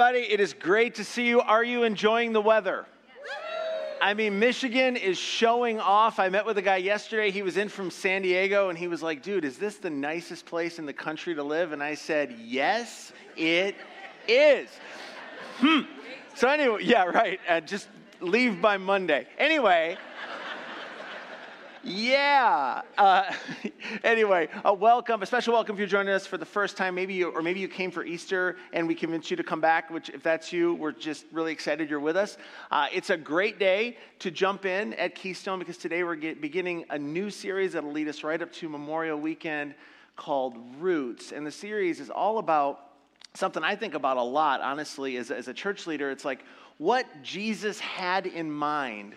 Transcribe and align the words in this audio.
Everybody, 0.00 0.32
it 0.32 0.38
is 0.38 0.54
great 0.54 0.94
to 0.94 1.04
see 1.04 1.26
you. 1.26 1.40
Are 1.40 1.64
you 1.64 1.82
enjoying 1.82 2.32
the 2.32 2.40
weather? 2.40 2.86
I 4.00 4.14
mean, 4.14 4.38
Michigan 4.38 4.94
is 4.94 5.18
showing 5.18 5.80
off. 5.80 6.20
I 6.20 6.28
met 6.28 6.46
with 6.46 6.56
a 6.56 6.62
guy 6.62 6.76
yesterday. 6.76 7.32
He 7.32 7.42
was 7.42 7.56
in 7.56 7.68
from 7.68 7.90
San 7.90 8.22
Diego 8.22 8.68
and 8.68 8.78
he 8.78 8.86
was 8.86 9.02
like, 9.02 9.24
dude, 9.24 9.44
is 9.44 9.58
this 9.58 9.78
the 9.78 9.90
nicest 9.90 10.46
place 10.46 10.78
in 10.78 10.86
the 10.86 10.92
country 10.92 11.34
to 11.34 11.42
live? 11.42 11.72
And 11.72 11.82
I 11.82 11.96
said, 11.96 12.36
yes, 12.40 13.12
it 13.36 13.74
is. 14.28 14.68
Hmm. 15.56 15.80
So, 16.36 16.48
anyway, 16.48 16.84
yeah, 16.84 17.02
right. 17.02 17.40
Uh, 17.48 17.60
just 17.60 17.88
leave 18.20 18.62
by 18.62 18.76
Monday. 18.76 19.26
Anyway, 19.36 19.98
yeah. 21.88 22.82
Uh, 22.96 23.32
anyway, 24.04 24.48
a 24.64 24.72
welcome, 24.72 25.22
a 25.22 25.26
special 25.26 25.54
welcome 25.54 25.74
if 25.74 25.78
you're 25.78 25.88
joining 25.88 26.12
us 26.12 26.26
for 26.26 26.36
the 26.36 26.44
first 26.44 26.76
time. 26.76 26.94
Maybe 26.94 27.14
you, 27.14 27.30
or 27.30 27.42
maybe 27.42 27.60
you 27.60 27.68
came 27.68 27.90
for 27.90 28.04
Easter 28.04 28.56
and 28.72 28.86
we 28.86 28.94
convinced 28.94 29.30
you 29.30 29.36
to 29.36 29.42
come 29.42 29.60
back. 29.60 29.90
Which, 29.90 30.10
if 30.10 30.22
that's 30.22 30.52
you, 30.52 30.74
we're 30.74 30.92
just 30.92 31.24
really 31.32 31.52
excited 31.52 31.88
you're 31.88 32.00
with 32.00 32.16
us. 32.16 32.36
Uh, 32.70 32.86
it's 32.92 33.10
a 33.10 33.16
great 33.16 33.58
day 33.58 33.96
to 34.20 34.30
jump 34.30 34.66
in 34.66 34.94
at 34.94 35.14
Keystone 35.14 35.58
because 35.58 35.78
today 35.78 36.04
we're 36.04 36.16
get, 36.16 36.40
beginning 36.40 36.84
a 36.90 36.98
new 36.98 37.30
series 37.30 37.72
that'll 37.72 37.92
lead 37.92 38.08
us 38.08 38.22
right 38.22 38.40
up 38.40 38.52
to 38.52 38.68
Memorial 38.68 39.18
Weekend 39.18 39.74
called 40.16 40.56
Roots, 40.78 41.32
and 41.32 41.46
the 41.46 41.50
series 41.50 42.00
is 42.00 42.10
all 42.10 42.38
about 42.38 42.80
something 43.34 43.62
I 43.62 43.76
think 43.76 43.94
about 43.94 44.16
a 44.16 44.22
lot. 44.22 44.60
Honestly, 44.60 45.16
as, 45.16 45.30
as 45.30 45.48
a 45.48 45.54
church 45.54 45.86
leader, 45.86 46.10
it's 46.10 46.24
like 46.24 46.44
what 46.78 47.06
Jesus 47.22 47.78
had 47.78 48.26
in 48.26 48.50
mind 48.50 49.14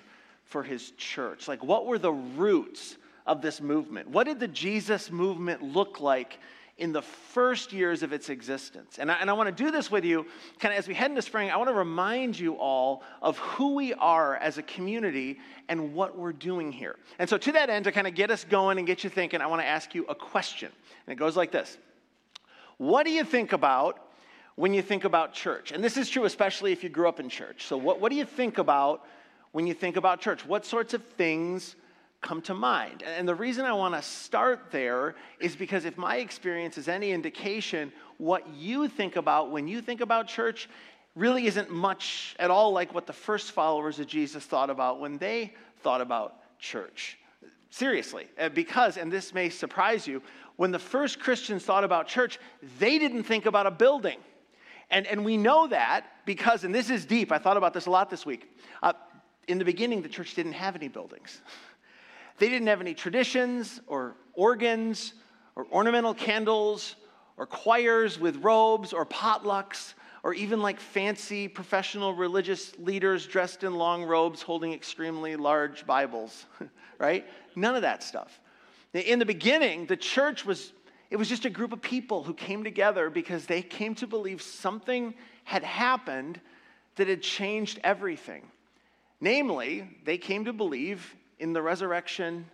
for 0.51 0.63
his 0.63 0.91
church? 0.91 1.47
Like, 1.47 1.63
what 1.63 1.85
were 1.85 1.97
the 1.97 2.11
roots 2.11 2.97
of 3.25 3.41
this 3.41 3.61
movement? 3.61 4.09
What 4.09 4.25
did 4.25 4.39
the 4.39 4.47
Jesus 4.47 5.09
movement 5.09 5.61
look 5.61 5.99
like 5.99 6.39
in 6.77 6.91
the 6.91 7.01
first 7.01 7.71
years 7.71 8.03
of 8.03 8.11
its 8.11 8.29
existence? 8.29 8.99
And 8.99 9.09
I, 9.09 9.15
and 9.15 9.29
I 9.29 9.33
want 9.33 9.55
to 9.55 9.63
do 9.63 9.71
this 9.71 9.89
with 9.89 10.03
you, 10.03 10.25
kind 10.59 10.73
of 10.73 10.79
as 10.79 10.87
we 10.87 10.93
head 10.93 11.09
into 11.09 11.21
spring, 11.21 11.49
I 11.49 11.55
want 11.55 11.69
to 11.69 11.73
remind 11.73 12.37
you 12.37 12.55
all 12.55 13.03
of 13.21 13.37
who 13.37 13.75
we 13.75 13.93
are 13.93 14.35
as 14.37 14.57
a 14.57 14.63
community 14.63 15.39
and 15.69 15.93
what 15.93 16.17
we're 16.17 16.33
doing 16.33 16.71
here. 16.71 16.97
And 17.17 17.29
so, 17.29 17.37
to 17.37 17.51
that 17.53 17.69
end, 17.69 17.85
to 17.85 17.91
kind 17.91 18.07
of 18.07 18.15
get 18.15 18.29
us 18.29 18.43
going 18.43 18.77
and 18.77 18.85
get 18.85 19.03
you 19.03 19.09
thinking, 19.09 19.41
I 19.41 19.47
want 19.47 19.61
to 19.61 19.67
ask 19.67 19.95
you 19.95 20.05
a 20.07 20.15
question. 20.15 20.71
And 21.07 21.13
it 21.13 21.17
goes 21.17 21.37
like 21.37 21.51
this 21.51 21.77
What 22.77 23.05
do 23.05 23.11
you 23.11 23.23
think 23.23 23.53
about? 23.53 24.07
When 24.55 24.73
you 24.73 24.81
think 24.81 25.05
about 25.05 25.33
church, 25.33 25.71
and 25.71 25.81
this 25.81 25.95
is 25.95 26.09
true 26.09 26.25
especially 26.25 26.73
if 26.73 26.83
you 26.83 26.89
grew 26.89 27.07
up 27.07 27.21
in 27.21 27.29
church. 27.29 27.65
So, 27.65 27.77
what, 27.77 28.01
what 28.01 28.11
do 28.11 28.17
you 28.17 28.25
think 28.25 28.57
about 28.57 29.05
when 29.51 29.67
you 29.67 29.73
think 29.73 29.97
about 29.97 30.21
church? 30.21 30.45
What 30.45 30.65
sorts 30.65 30.93
of 30.93 31.03
things 31.03 31.75
come 32.21 32.41
to 32.43 32.53
mind? 32.53 33.03
And 33.03 33.27
the 33.27 33.35
reason 33.35 33.65
I 33.65 33.73
want 33.73 33.95
to 33.95 34.01
start 34.01 34.71
there 34.71 35.15
is 35.39 35.55
because 35.55 35.85
if 35.85 35.97
my 35.97 36.17
experience 36.17 36.77
is 36.77 36.87
any 36.87 37.11
indication, 37.11 37.91
what 38.17 38.47
you 38.49 38.87
think 38.87 39.15
about 39.15 39.51
when 39.51 39.67
you 39.67 39.81
think 39.81 40.01
about 40.01 40.27
church 40.27 40.69
really 41.15 41.45
isn't 41.47 41.69
much 41.69 42.35
at 42.39 42.49
all 42.49 42.71
like 42.71 42.93
what 42.93 43.05
the 43.05 43.13
first 43.13 43.51
followers 43.51 43.99
of 43.99 44.07
Jesus 44.07 44.45
thought 44.45 44.69
about 44.69 44.99
when 44.99 45.17
they 45.17 45.53
thought 45.81 46.01
about 46.01 46.35
church. 46.59 47.17
Seriously, 47.69 48.27
uh, 48.39 48.49
because, 48.49 48.97
and 48.97 49.11
this 49.11 49.33
may 49.33 49.49
surprise 49.49 50.05
you, 50.05 50.21
when 50.57 50.71
the 50.71 50.79
first 50.79 51.19
Christians 51.19 51.63
thought 51.63 51.83
about 51.83 52.07
church, 52.07 52.39
they 52.79 52.99
didn't 52.99 53.23
think 53.23 53.45
about 53.45 53.65
a 53.65 53.71
building. 53.71 54.19
And, 54.89 55.07
and 55.07 55.23
we 55.23 55.37
know 55.37 55.67
that 55.67 56.05
because, 56.25 56.65
and 56.65 56.75
this 56.75 56.89
is 56.89 57.05
deep, 57.05 57.31
I 57.31 57.37
thought 57.37 57.57
about 57.57 57.73
this 57.73 57.85
a 57.85 57.89
lot 57.89 58.09
this 58.09 58.25
week. 58.25 58.49
Uh, 58.83 58.93
in 59.47 59.57
the 59.57 59.65
beginning, 59.65 60.01
the 60.01 60.09
church 60.09 60.35
didn't 60.35 60.53
have 60.53 60.75
any 60.75 60.87
buildings. 60.87 61.41
They 62.37 62.49
didn't 62.49 62.67
have 62.67 62.81
any 62.81 62.93
traditions 62.93 63.81
or 63.87 64.15
organs 64.33 65.13
or 65.55 65.67
ornamental 65.71 66.13
candles 66.13 66.95
or 67.37 67.45
choirs 67.45 68.19
with 68.19 68.37
robes 68.37 68.93
or 68.93 69.05
potlucks 69.05 69.93
or 70.23 70.33
even 70.33 70.61
like 70.61 70.79
fancy 70.79 71.47
professional 71.47 72.13
religious 72.13 72.77
leaders 72.77 73.25
dressed 73.25 73.63
in 73.63 73.75
long 73.75 74.03
robes 74.03 74.41
holding 74.41 74.73
extremely 74.73 75.35
large 75.35 75.85
Bibles, 75.85 76.45
right? 76.99 77.25
None 77.55 77.75
of 77.75 77.81
that 77.81 78.03
stuff. 78.03 78.39
In 78.93 79.19
the 79.19 79.25
beginning, 79.25 79.85
the 79.85 79.97
church 79.97 80.45
was 80.45 80.73
it 81.09 81.17
was 81.17 81.27
just 81.27 81.43
a 81.43 81.49
group 81.49 81.73
of 81.73 81.81
people 81.81 82.23
who 82.23 82.33
came 82.33 82.63
together 82.63 83.09
because 83.09 83.45
they 83.45 83.61
came 83.61 83.95
to 83.95 84.07
believe 84.07 84.41
something 84.41 85.13
had 85.43 85.61
happened 85.61 86.39
that 86.95 87.09
had 87.09 87.21
changed 87.21 87.81
everything. 87.83 88.43
Namely, 89.21 89.87
they 90.03 90.17
came 90.17 90.45
to 90.45 90.53
believe 90.53 91.15
in 91.39 91.53
the 91.53 91.61
resurrection 91.61 92.45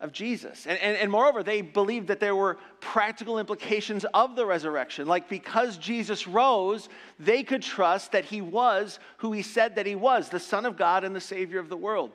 of 0.00 0.12
Jesus. 0.12 0.66
And, 0.66 0.78
and, 0.78 0.96
and, 0.96 1.10
moreover, 1.10 1.42
they 1.42 1.60
believed 1.60 2.06
that 2.06 2.20
there 2.20 2.36
were 2.36 2.58
practical 2.80 3.40
implications 3.40 4.06
of 4.14 4.36
the 4.36 4.46
resurrection. 4.46 5.08
Like 5.08 5.28
because 5.28 5.76
Jesus 5.76 6.28
rose, 6.28 6.88
they 7.18 7.42
could 7.42 7.62
trust 7.62 8.12
that 8.12 8.24
he 8.24 8.40
was 8.40 9.00
who 9.16 9.32
he 9.32 9.42
said 9.42 9.74
that 9.74 9.86
he 9.86 9.96
was 9.96 10.28
the 10.28 10.38
Son 10.38 10.64
of 10.64 10.76
God 10.76 11.02
and 11.02 11.16
the 11.16 11.20
Savior 11.20 11.58
of 11.58 11.68
the 11.68 11.76
world. 11.76 12.12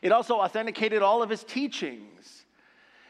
It 0.00 0.12
also 0.12 0.36
authenticated 0.36 1.02
all 1.02 1.22
of 1.22 1.28
his 1.28 1.44
teachings. 1.44 2.46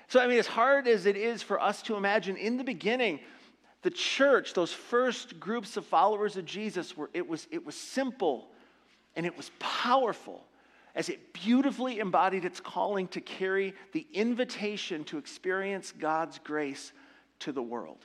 So, 0.08 0.20
I 0.20 0.26
mean, 0.26 0.38
as 0.38 0.46
hard 0.48 0.88
as 0.88 1.06
it 1.06 1.16
is 1.16 1.42
for 1.42 1.60
us 1.60 1.80
to 1.82 1.94
imagine, 1.94 2.36
in 2.36 2.56
the 2.56 2.64
beginning, 2.64 3.20
the 3.82 3.90
church, 3.90 4.54
those 4.54 4.72
first 4.72 5.38
groups 5.38 5.76
of 5.76 5.86
followers 5.86 6.36
of 6.36 6.44
Jesus, 6.44 6.96
were, 6.96 7.10
it, 7.14 7.26
was, 7.26 7.46
it 7.50 7.64
was 7.64 7.76
simple 7.76 8.48
and 9.16 9.26
it 9.26 9.36
was 9.36 9.50
powerful 9.58 10.44
as 10.94 11.08
it 11.08 11.32
beautifully 11.32 11.98
embodied 11.98 12.44
its 12.44 12.60
calling 12.60 13.08
to 13.08 13.20
carry 13.20 13.74
the 13.92 14.06
invitation 14.12 15.02
to 15.04 15.18
experience 15.18 15.92
God's 15.92 16.38
grace 16.38 16.92
to 17.40 17.52
the 17.52 17.62
world. 17.62 17.98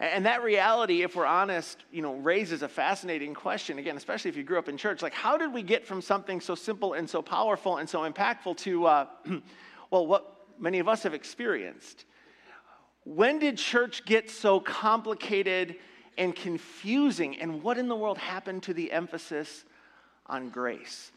And 0.00 0.26
that 0.26 0.44
reality, 0.44 1.02
if 1.02 1.16
we're 1.16 1.26
honest, 1.26 1.82
you 1.90 2.02
know, 2.02 2.14
raises 2.14 2.62
a 2.62 2.68
fascinating 2.68 3.34
question, 3.34 3.78
again, 3.78 3.96
especially 3.96 4.28
if 4.28 4.36
you 4.36 4.44
grew 4.44 4.58
up 4.58 4.68
in 4.68 4.76
church. 4.76 5.02
Like, 5.02 5.14
how 5.14 5.36
did 5.36 5.52
we 5.52 5.62
get 5.62 5.84
from 5.84 6.00
something 6.00 6.40
so 6.40 6.54
simple 6.54 6.92
and 6.92 7.08
so 7.10 7.20
powerful 7.20 7.78
and 7.78 7.88
so 7.88 8.08
impactful 8.08 8.58
to, 8.58 8.86
uh, 8.86 9.06
well, 9.90 10.06
what 10.06 10.46
many 10.58 10.78
of 10.78 10.86
us 10.86 11.02
have 11.02 11.14
experienced? 11.14 12.04
When 13.04 13.40
did 13.40 13.58
church 13.58 14.04
get 14.04 14.30
so 14.30 14.60
complicated 14.60 15.76
and 16.16 16.36
confusing? 16.36 17.40
And 17.40 17.60
what 17.62 17.76
in 17.76 17.88
the 17.88 17.96
world 17.96 18.18
happened 18.18 18.62
to 18.64 18.74
the 18.74 18.92
emphasis 18.92 19.64
on 20.28 20.50
grace. 20.50 21.12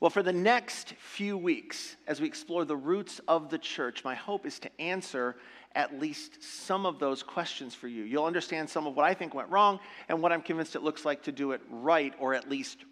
Well, 0.00 0.10
for 0.10 0.24
the 0.24 0.32
next 0.32 0.94
few 0.98 1.38
weeks, 1.38 1.94
as 2.08 2.20
we 2.20 2.26
explore 2.26 2.64
the 2.64 2.76
roots 2.76 3.20
of 3.28 3.50
the 3.50 3.58
church, 3.58 4.02
my 4.02 4.16
hope 4.16 4.44
is 4.46 4.58
to 4.58 4.80
answer 4.80 5.36
at 5.76 6.00
least 6.00 6.42
some 6.42 6.86
of 6.86 6.98
those 6.98 7.22
questions 7.22 7.74
for 7.74 7.86
you. 7.86 8.02
You'll 8.02 8.24
understand 8.24 8.68
some 8.68 8.86
of 8.86 8.96
what 8.96 9.06
I 9.06 9.14
think 9.14 9.32
went 9.32 9.48
wrong 9.48 9.78
and 10.08 10.20
what 10.20 10.32
I'm 10.32 10.42
convinced 10.42 10.74
it 10.74 10.82
looks 10.82 11.04
like 11.04 11.22
to 11.22 11.32
do 11.32 11.52
it 11.52 11.60
right, 11.70 12.12
or 12.18 12.34
at 12.34 12.50
least 12.50 12.84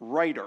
righter. 0.00 0.46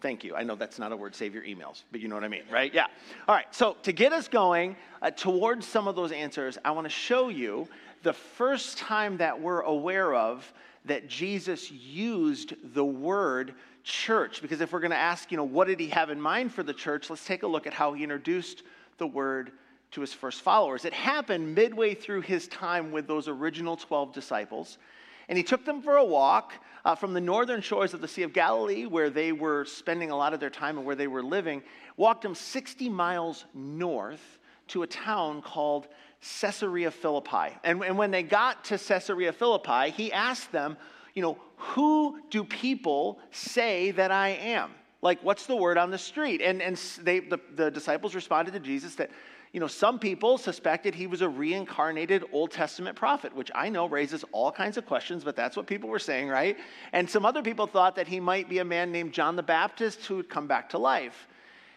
Thank 0.00 0.24
you. 0.24 0.34
I 0.34 0.42
know 0.42 0.54
that's 0.54 0.78
not 0.78 0.90
a 0.90 0.96
word, 0.96 1.14
save 1.14 1.34
your 1.34 1.44
emails, 1.44 1.82
but 1.90 2.00
you 2.00 2.08
know 2.08 2.14
what 2.14 2.24
I 2.24 2.28
mean, 2.28 2.42
right? 2.50 2.72
Yeah. 2.74 2.86
All 3.28 3.34
right, 3.34 3.46
so 3.54 3.76
to 3.82 3.92
get 3.92 4.12
us 4.12 4.26
going 4.26 4.76
uh, 5.00 5.10
towards 5.10 5.66
some 5.66 5.86
of 5.86 5.96
those 5.96 6.12
answers, 6.12 6.58
I 6.64 6.72
want 6.72 6.86
to 6.86 6.90
show 6.90 7.28
you 7.28 7.68
the 8.02 8.12
first 8.12 8.78
time 8.78 9.16
that 9.18 9.40
we're 9.40 9.60
aware 9.60 10.14
of 10.14 10.50
that 10.84 11.08
Jesus 11.08 11.70
used 11.70 12.54
the 12.74 12.84
word 12.84 13.54
church. 13.82 14.42
Because 14.42 14.60
if 14.60 14.72
we're 14.72 14.80
going 14.80 14.90
to 14.90 14.96
ask, 14.96 15.30
you 15.30 15.36
know, 15.36 15.44
what 15.44 15.66
did 15.66 15.80
he 15.80 15.88
have 15.88 16.10
in 16.10 16.20
mind 16.20 16.52
for 16.52 16.62
the 16.62 16.74
church, 16.74 17.10
let's 17.10 17.24
take 17.24 17.42
a 17.42 17.46
look 17.46 17.66
at 17.66 17.72
how 17.72 17.92
he 17.92 18.02
introduced 18.02 18.62
the 18.98 19.06
word 19.06 19.52
to 19.92 20.00
his 20.00 20.12
first 20.12 20.42
followers. 20.42 20.84
It 20.84 20.92
happened 20.92 21.54
midway 21.54 21.94
through 21.94 22.22
his 22.22 22.48
time 22.48 22.90
with 22.90 23.06
those 23.06 23.28
original 23.28 23.76
12 23.76 24.12
disciples. 24.12 24.78
And 25.28 25.38
he 25.38 25.44
took 25.44 25.64
them 25.64 25.80
for 25.80 25.96
a 25.96 26.04
walk 26.04 26.52
uh, 26.84 26.94
from 26.94 27.14
the 27.14 27.20
northern 27.20 27.62
shores 27.62 27.94
of 27.94 28.00
the 28.00 28.08
Sea 28.08 28.22
of 28.22 28.32
Galilee, 28.32 28.86
where 28.86 29.08
they 29.08 29.32
were 29.32 29.64
spending 29.64 30.10
a 30.10 30.16
lot 30.16 30.34
of 30.34 30.40
their 30.40 30.50
time 30.50 30.76
and 30.76 30.86
where 30.86 30.96
they 30.96 31.06
were 31.06 31.22
living, 31.22 31.62
walked 31.96 32.22
them 32.22 32.34
60 32.34 32.88
miles 32.88 33.46
north 33.54 34.38
to 34.68 34.82
a 34.82 34.86
town 34.86 35.40
called 35.40 35.88
Caesarea 36.40 36.90
Philippi. 36.90 37.56
And, 37.64 37.82
and 37.82 37.98
when 37.98 38.10
they 38.10 38.22
got 38.22 38.64
to 38.64 38.78
Caesarea 38.78 39.32
Philippi, 39.32 39.90
he 39.90 40.12
asked 40.12 40.52
them, 40.52 40.76
you 41.14 41.22
know, 41.22 41.38
who 41.56 42.20
do 42.30 42.44
people 42.44 43.18
say 43.30 43.90
that 43.92 44.10
I 44.10 44.30
am? 44.30 44.70
Like, 45.02 45.22
what's 45.22 45.46
the 45.46 45.56
word 45.56 45.76
on 45.76 45.90
the 45.90 45.98
street? 45.98 46.40
And, 46.40 46.62
and 46.62 46.76
they, 47.02 47.20
the, 47.20 47.38
the 47.54 47.70
disciples 47.70 48.14
responded 48.14 48.52
to 48.54 48.60
Jesus 48.60 48.94
that, 48.94 49.10
you 49.52 49.60
know, 49.60 49.66
some 49.66 49.98
people 49.98 50.38
suspected 50.38 50.94
he 50.94 51.06
was 51.06 51.20
a 51.20 51.28
reincarnated 51.28 52.24
Old 52.32 52.50
Testament 52.50 52.96
prophet, 52.96 53.36
which 53.36 53.50
I 53.54 53.68
know 53.68 53.86
raises 53.86 54.24
all 54.32 54.50
kinds 54.50 54.78
of 54.78 54.86
questions, 54.86 55.22
but 55.22 55.36
that's 55.36 55.56
what 55.56 55.66
people 55.66 55.90
were 55.90 55.98
saying, 55.98 56.28
right? 56.28 56.56
And 56.92 57.08
some 57.08 57.26
other 57.26 57.42
people 57.42 57.66
thought 57.66 57.96
that 57.96 58.08
he 58.08 58.18
might 58.18 58.48
be 58.48 58.58
a 58.58 58.64
man 58.64 58.90
named 58.90 59.12
John 59.12 59.36
the 59.36 59.42
Baptist 59.42 60.06
who 60.06 60.16
would 60.16 60.30
come 60.30 60.46
back 60.46 60.70
to 60.70 60.78
life. 60.78 61.28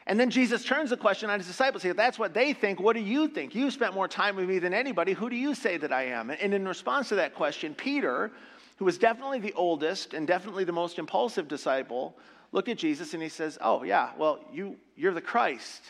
And 0.08 0.18
then 0.18 0.30
Jesus 0.30 0.64
turns 0.64 0.90
the 0.90 0.98
question 0.98 1.30
on 1.30 1.38
his 1.38 1.48
disciples. 1.48 1.84
If 1.84 1.98
that's 1.98 2.18
what 2.18 2.34
they 2.34 2.54
think, 2.54 2.80
what 2.80 2.96
do 2.96 3.02
you 3.02 3.28
think? 3.28 3.54
You 3.54 3.70
spent 3.70 3.94
more 3.94 4.08
time 4.08 4.38
with 4.38 4.48
me 4.48 4.58
than 4.58 4.74
anybody. 4.74 5.12
Who 5.12 5.30
do 5.30 5.36
you 5.36 5.54
say 5.54 5.76
that 5.78 5.92
I 5.92 6.06
am? 6.06 6.30
And 6.30 6.54
in 6.54 6.66
response 6.66 7.10
to 7.10 7.16
that 7.16 7.36
question, 7.36 7.76
Peter, 7.76 8.32
who 8.78 8.86
was 8.86 8.98
definitely 8.98 9.40
the 9.40 9.52
oldest 9.54 10.14
and 10.14 10.26
definitely 10.26 10.64
the 10.64 10.72
most 10.72 10.98
impulsive 10.98 11.50
disciple, 11.50 12.18
looked 12.54 12.70
at 12.70 12.78
Jesus 12.78 13.14
and 13.14 13.22
he 13.22 13.28
says, 13.28 13.58
Oh, 13.60 13.84
yeah, 13.84 14.12
well, 14.18 14.40
you, 14.52 14.78
you're 14.96 15.14
the 15.14 15.22
Christ, 15.22 15.84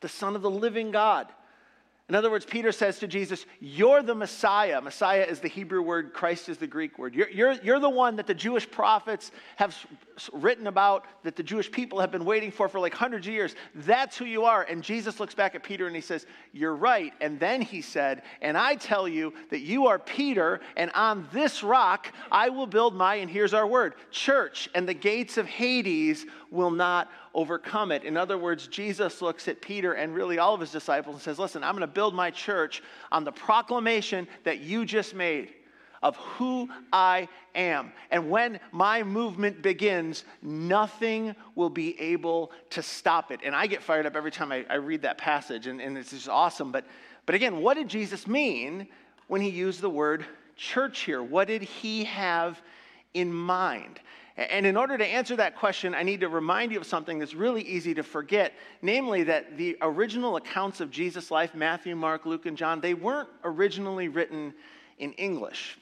the 0.00 0.08
Son 0.08 0.34
of 0.34 0.40
the 0.40 0.50
living 0.50 0.90
God. 0.90 1.28
In 2.10 2.14
other 2.14 2.30
words, 2.30 2.44
Peter 2.44 2.70
says 2.70 2.98
to 2.98 3.06
Jesus, 3.06 3.46
You're 3.60 4.02
the 4.02 4.14
Messiah. 4.14 4.78
Messiah 4.82 5.22
is 5.22 5.40
the 5.40 5.48
Hebrew 5.48 5.80
word, 5.80 6.12
Christ 6.12 6.50
is 6.50 6.58
the 6.58 6.66
Greek 6.66 6.98
word. 6.98 7.14
You're, 7.14 7.30
you're, 7.30 7.52
you're 7.62 7.80
the 7.80 7.88
one 7.88 8.16
that 8.16 8.26
the 8.26 8.34
Jewish 8.34 8.70
prophets 8.70 9.32
have 9.56 9.74
written 10.34 10.66
about, 10.66 11.06
that 11.22 11.34
the 11.34 11.42
Jewish 11.42 11.70
people 11.70 11.98
have 12.00 12.10
been 12.10 12.26
waiting 12.26 12.50
for 12.50 12.68
for 12.68 12.78
like 12.78 12.92
hundreds 12.92 13.26
of 13.26 13.32
years. 13.32 13.54
That's 13.74 14.18
who 14.18 14.26
you 14.26 14.44
are. 14.44 14.64
And 14.64 14.82
Jesus 14.82 15.18
looks 15.18 15.34
back 15.34 15.54
at 15.54 15.62
Peter 15.62 15.86
and 15.86 15.96
he 15.96 16.02
says, 16.02 16.26
You're 16.52 16.76
right. 16.76 17.14
And 17.22 17.40
then 17.40 17.62
he 17.62 17.80
said, 17.80 18.22
And 18.42 18.58
I 18.58 18.74
tell 18.74 19.08
you 19.08 19.32
that 19.48 19.60
you 19.60 19.86
are 19.86 19.98
Peter, 19.98 20.60
and 20.76 20.90
on 20.94 21.26
this 21.32 21.62
rock 21.62 22.12
I 22.30 22.50
will 22.50 22.66
build 22.66 22.94
my, 22.94 23.14
and 23.14 23.30
here's 23.30 23.54
our 23.54 23.66
word, 23.66 23.94
church, 24.10 24.68
and 24.74 24.86
the 24.86 24.92
gates 24.92 25.38
of 25.38 25.46
Hades 25.46 26.26
will 26.50 26.70
not 26.70 27.10
overcome 27.34 27.90
it. 27.90 28.04
In 28.04 28.16
other 28.16 28.38
words, 28.38 28.68
Jesus 28.68 29.20
looks 29.20 29.48
at 29.48 29.60
Peter 29.60 29.94
and 29.94 30.14
really 30.14 30.38
all 30.38 30.54
of 30.54 30.60
his 30.60 30.70
disciples 30.70 31.14
and 31.16 31.22
says, 31.22 31.38
Listen, 31.38 31.64
I'm 31.64 31.72
going 31.72 31.80
to 31.80 31.93
build 31.94 32.14
my 32.14 32.30
church 32.30 32.82
on 33.12 33.24
the 33.24 33.32
proclamation 33.32 34.28
that 34.44 34.60
you 34.60 34.84
just 34.84 35.14
made 35.14 35.54
of 36.04 36.16
who 36.16 36.68
I 36.92 37.28
am. 37.54 37.90
And 38.10 38.28
when 38.28 38.60
my 38.72 39.02
movement 39.02 39.62
begins, 39.62 40.24
nothing 40.42 41.34
will 41.54 41.70
be 41.70 41.98
able 41.98 42.52
to 42.70 42.82
stop 42.82 43.32
it. 43.32 43.40
And 43.42 43.56
I 43.56 43.66
get 43.66 43.82
fired 43.82 44.04
up 44.04 44.14
every 44.14 44.30
time 44.30 44.52
I, 44.52 44.66
I 44.68 44.74
read 44.74 45.00
that 45.02 45.16
passage, 45.16 45.66
and, 45.66 45.80
and 45.80 45.96
it's 45.96 46.10
just 46.10 46.28
awesome. 46.28 46.70
But, 46.70 46.84
but 47.24 47.34
again, 47.34 47.62
what 47.62 47.78
did 47.78 47.88
Jesus 47.88 48.26
mean 48.26 48.86
when 49.28 49.40
he 49.40 49.48
used 49.48 49.80
the 49.80 49.88
word 49.88 50.26
church 50.56 51.00
here? 51.00 51.22
What 51.22 51.48
did 51.48 51.62
he 51.62 52.04
have 52.04 52.60
in 53.14 53.32
mind? 53.32 53.98
And 54.36 54.66
in 54.66 54.76
order 54.76 54.98
to 54.98 55.06
answer 55.06 55.36
that 55.36 55.56
question, 55.56 55.94
I 55.94 56.02
need 56.02 56.20
to 56.20 56.28
remind 56.28 56.72
you 56.72 56.78
of 56.78 56.86
something 56.86 57.20
that's 57.20 57.34
really 57.34 57.62
easy 57.62 57.94
to 57.94 58.02
forget 58.02 58.52
namely, 58.82 59.22
that 59.24 59.56
the 59.56 59.76
original 59.80 60.36
accounts 60.36 60.80
of 60.80 60.90
Jesus' 60.90 61.30
life 61.30 61.54
Matthew, 61.54 61.94
Mark, 61.94 62.26
Luke, 62.26 62.46
and 62.46 62.56
John 62.56 62.80
they 62.80 62.94
weren't 62.94 63.28
originally 63.44 64.08
written 64.08 64.52
in 64.98 65.12
English, 65.12 65.78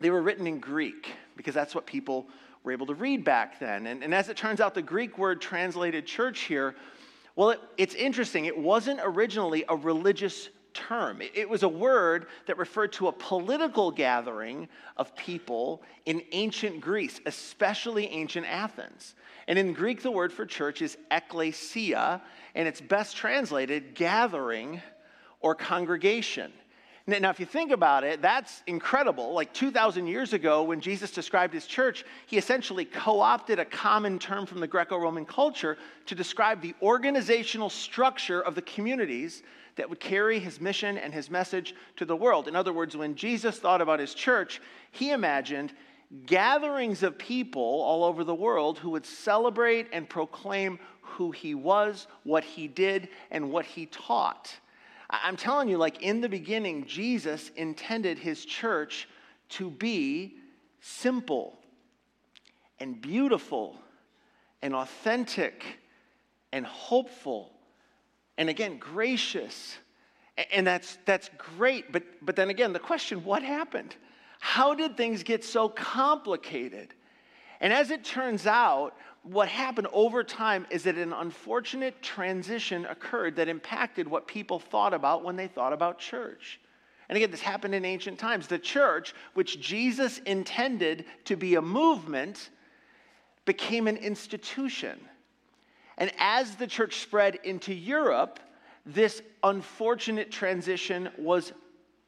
they 0.00 0.10
were 0.10 0.22
written 0.22 0.46
in 0.46 0.58
Greek 0.58 1.12
because 1.36 1.54
that's 1.54 1.74
what 1.74 1.86
people 1.86 2.26
were 2.64 2.72
able 2.72 2.86
to 2.86 2.94
read 2.94 3.24
back 3.24 3.60
then. 3.60 3.86
And, 3.86 4.02
and 4.02 4.14
as 4.14 4.28
it 4.28 4.36
turns 4.36 4.60
out, 4.60 4.74
the 4.74 4.82
Greek 4.82 5.18
word 5.18 5.40
translated 5.40 6.06
church 6.06 6.40
here, 6.40 6.74
well, 7.36 7.50
it, 7.50 7.60
it's 7.76 7.94
interesting. 7.94 8.46
It 8.46 8.56
wasn't 8.56 9.00
originally 9.02 9.64
a 9.68 9.76
religious 9.76 10.48
term. 10.74 11.22
It 11.22 11.48
was 11.48 11.62
a 11.62 11.68
word 11.68 12.26
that 12.46 12.58
referred 12.58 12.92
to 12.94 13.08
a 13.08 13.12
political 13.12 13.90
gathering 13.90 14.68
of 14.96 15.14
people 15.16 15.82
in 16.04 16.22
ancient 16.32 16.80
Greece, 16.80 17.20
especially 17.26 18.06
ancient 18.08 18.46
Athens. 18.46 19.14
And 19.48 19.58
in 19.58 19.72
Greek, 19.72 20.02
the 20.02 20.10
word 20.10 20.32
for 20.32 20.44
church 20.44 20.82
is 20.82 20.98
ekklesia, 21.10 22.20
and 22.54 22.68
it's 22.68 22.80
best 22.80 23.16
translated 23.16 23.94
gathering 23.94 24.82
or 25.40 25.54
congregation. 25.54 26.52
Now, 27.06 27.28
if 27.28 27.38
you 27.38 27.44
think 27.44 27.70
about 27.70 28.02
it, 28.02 28.22
that's 28.22 28.62
incredible. 28.66 29.34
Like 29.34 29.52
2,000 29.52 30.06
years 30.06 30.32
ago, 30.32 30.62
when 30.62 30.80
Jesus 30.80 31.10
described 31.10 31.52
his 31.52 31.66
church, 31.66 32.02
he 32.24 32.38
essentially 32.38 32.86
co 32.86 33.20
opted 33.20 33.58
a 33.58 33.64
common 33.66 34.18
term 34.18 34.46
from 34.46 34.60
the 34.60 34.66
Greco 34.66 34.96
Roman 34.96 35.26
culture 35.26 35.76
to 36.06 36.14
describe 36.14 36.62
the 36.62 36.74
organizational 36.80 37.68
structure 37.68 38.40
of 38.40 38.54
the 38.54 38.62
communities 38.62 39.42
that 39.76 39.88
would 39.88 40.00
carry 40.00 40.38
his 40.38 40.60
mission 40.60 40.98
and 40.98 41.12
his 41.12 41.30
message 41.30 41.74
to 41.96 42.04
the 42.04 42.16
world. 42.16 42.48
In 42.48 42.56
other 42.56 42.72
words, 42.72 42.96
when 42.96 43.14
Jesus 43.14 43.58
thought 43.58 43.80
about 43.80 44.00
his 44.00 44.14
church, 44.14 44.60
he 44.90 45.10
imagined 45.10 45.72
gatherings 46.26 47.02
of 47.02 47.18
people 47.18 47.62
all 47.62 48.04
over 48.04 48.24
the 48.24 48.34
world 48.34 48.78
who 48.78 48.90
would 48.90 49.06
celebrate 49.06 49.88
and 49.92 50.08
proclaim 50.08 50.78
who 51.00 51.30
he 51.30 51.54
was, 51.54 52.06
what 52.22 52.44
he 52.44 52.68
did, 52.68 53.08
and 53.30 53.50
what 53.50 53.64
he 53.64 53.86
taught. 53.86 54.54
I'm 55.10 55.36
telling 55.36 55.68
you, 55.68 55.76
like 55.76 56.02
in 56.02 56.20
the 56.20 56.28
beginning, 56.28 56.86
Jesus 56.86 57.50
intended 57.56 58.18
his 58.18 58.44
church 58.44 59.08
to 59.50 59.70
be 59.70 60.36
simple 60.80 61.58
and 62.80 63.00
beautiful 63.00 63.76
and 64.62 64.74
authentic 64.74 65.78
and 66.52 66.64
hopeful 66.64 67.53
and 68.36 68.48
again, 68.48 68.78
gracious. 68.78 69.76
And 70.52 70.66
that's, 70.66 70.98
that's 71.04 71.30
great. 71.38 71.92
But, 71.92 72.02
but 72.22 72.36
then 72.36 72.50
again, 72.50 72.72
the 72.72 72.78
question 72.80 73.24
what 73.24 73.42
happened? 73.42 73.94
How 74.40 74.74
did 74.74 74.96
things 74.96 75.22
get 75.22 75.44
so 75.44 75.68
complicated? 75.68 76.92
And 77.60 77.72
as 77.72 77.90
it 77.90 78.04
turns 78.04 78.46
out, 78.46 78.96
what 79.22 79.48
happened 79.48 79.86
over 79.92 80.22
time 80.22 80.66
is 80.70 80.82
that 80.82 80.96
an 80.96 81.12
unfortunate 81.12 82.02
transition 82.02 82.84
occurred 82.86 83.36
that 83.36 83.48
impacted 83.48 84.06
what 84.06 84.26
people 84.26 84.58
thought 84.58 84.92
about 84.92 85.24
when 85.24 85.36
they 85.36 85.46
thought 85.46 85.72
about 85.72 85.98
church. 85.98 86.60
And 87.08 87.16
again, 87.16 87.30
this 87.30 87.40
happened 87.40 87.74
in 87.74 87.84
ancient 87.84 88.18
times. 88.18 88.46
The 88.46 88.58
church, 88.58 89.14
which 89.34 89.60
Jesus 89.60 90.18
intended 90.18 91.06
to 91.24 91.36
be 91.36 91.54
a 91.54 91.62
movement, 91.62 92.50
became 93.44 93.86
an 93.86 93.96
institution. 93.96 94.98
And 95.98 96.12
as 96.18 96.56
the 96.56 96.66
church 96.66 97.00
spread 97.00 97.38
into 97.44 97.72
Europe, 97.72 98.40
this 98.86 99.22
unfortunate 99.42 100.30
transition 100.30 101.10
was 101.18 101.52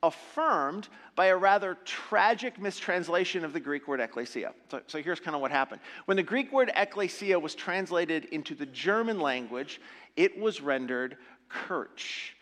affirmed 0.02 0.88
by 1.14 1.26
a 1.26 1.37
rather 1.37 1.78
tragic 1.84 2.60
mistranslation 2.60 3.44
of 3.44 3.52
the 3.52 3.60
Greek 3.60 3.88
word 3.88 4.00
ecclesia. 4.00 4.52
So, 4.70 4.80
so, 4.87 5.02
here's 5.02 5.20
kind 5.20 5.34
of 5.34 5.40
what 5.40 5.50
happened. 5.50 5.80
When 6.04 6.16
the 6.16 6.22
Greek 6.22 6.52
word 6.52 6.70
ecclesia 6.75 7.38
was 7.38 7.54
translated 7.54 8.26
into 8.26 8.54
the 8.54 8.66
German 8.66 9.18
language, 9.18 9.80
it 10.16 10.38
was 10.38 10.60
rendered 10.60 11.16
kirch. 11.49 12.37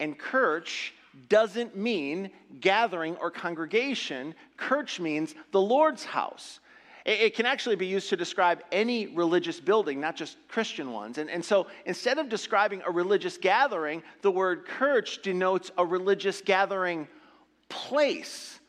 And 0.00 0.18
kirch 0.18 0.94
doesn't 1.28 1.76
mean 1.76 2.30
gathering 2.60 3.16
or 3.16 3.30
congregation, 3.30 4.34
kirch 4.56 5.00
means 5.00 5.34
the 5.52 5.60
Lord's 5.60 6.04
house. 6.04 6.60
It 7.04 7.34
can 7.34 7.46
actually 7.46 7.76
be 7.76 7.86
used 7.86 8.10
to 8.10 8.16
describe 8.16 8.62
any 8.70 9.06
religious 9.06 9.58
building, 9.58 10.00
not 10.00 10.16
just 10.16 10.36
Christian 10.48 10.92
ones. 10.92 11.16
And, 11.16 11.30
and 11.30 11.42
so 11.42 11.66
instead 11.86 12.18
of 12.18 12.28
describing 12.28 12.82
a 12.86 12.90
religious 12.90 13.38
gathering, 13.38 14.02
the 14.20 14.30
word 14.30 14.66
church 14.78 15.22
denotes 15.22 15.70
a 15.78 15.84
religious 15.84 16.42
gathering 16.42 17.08
place, 17.70 18.60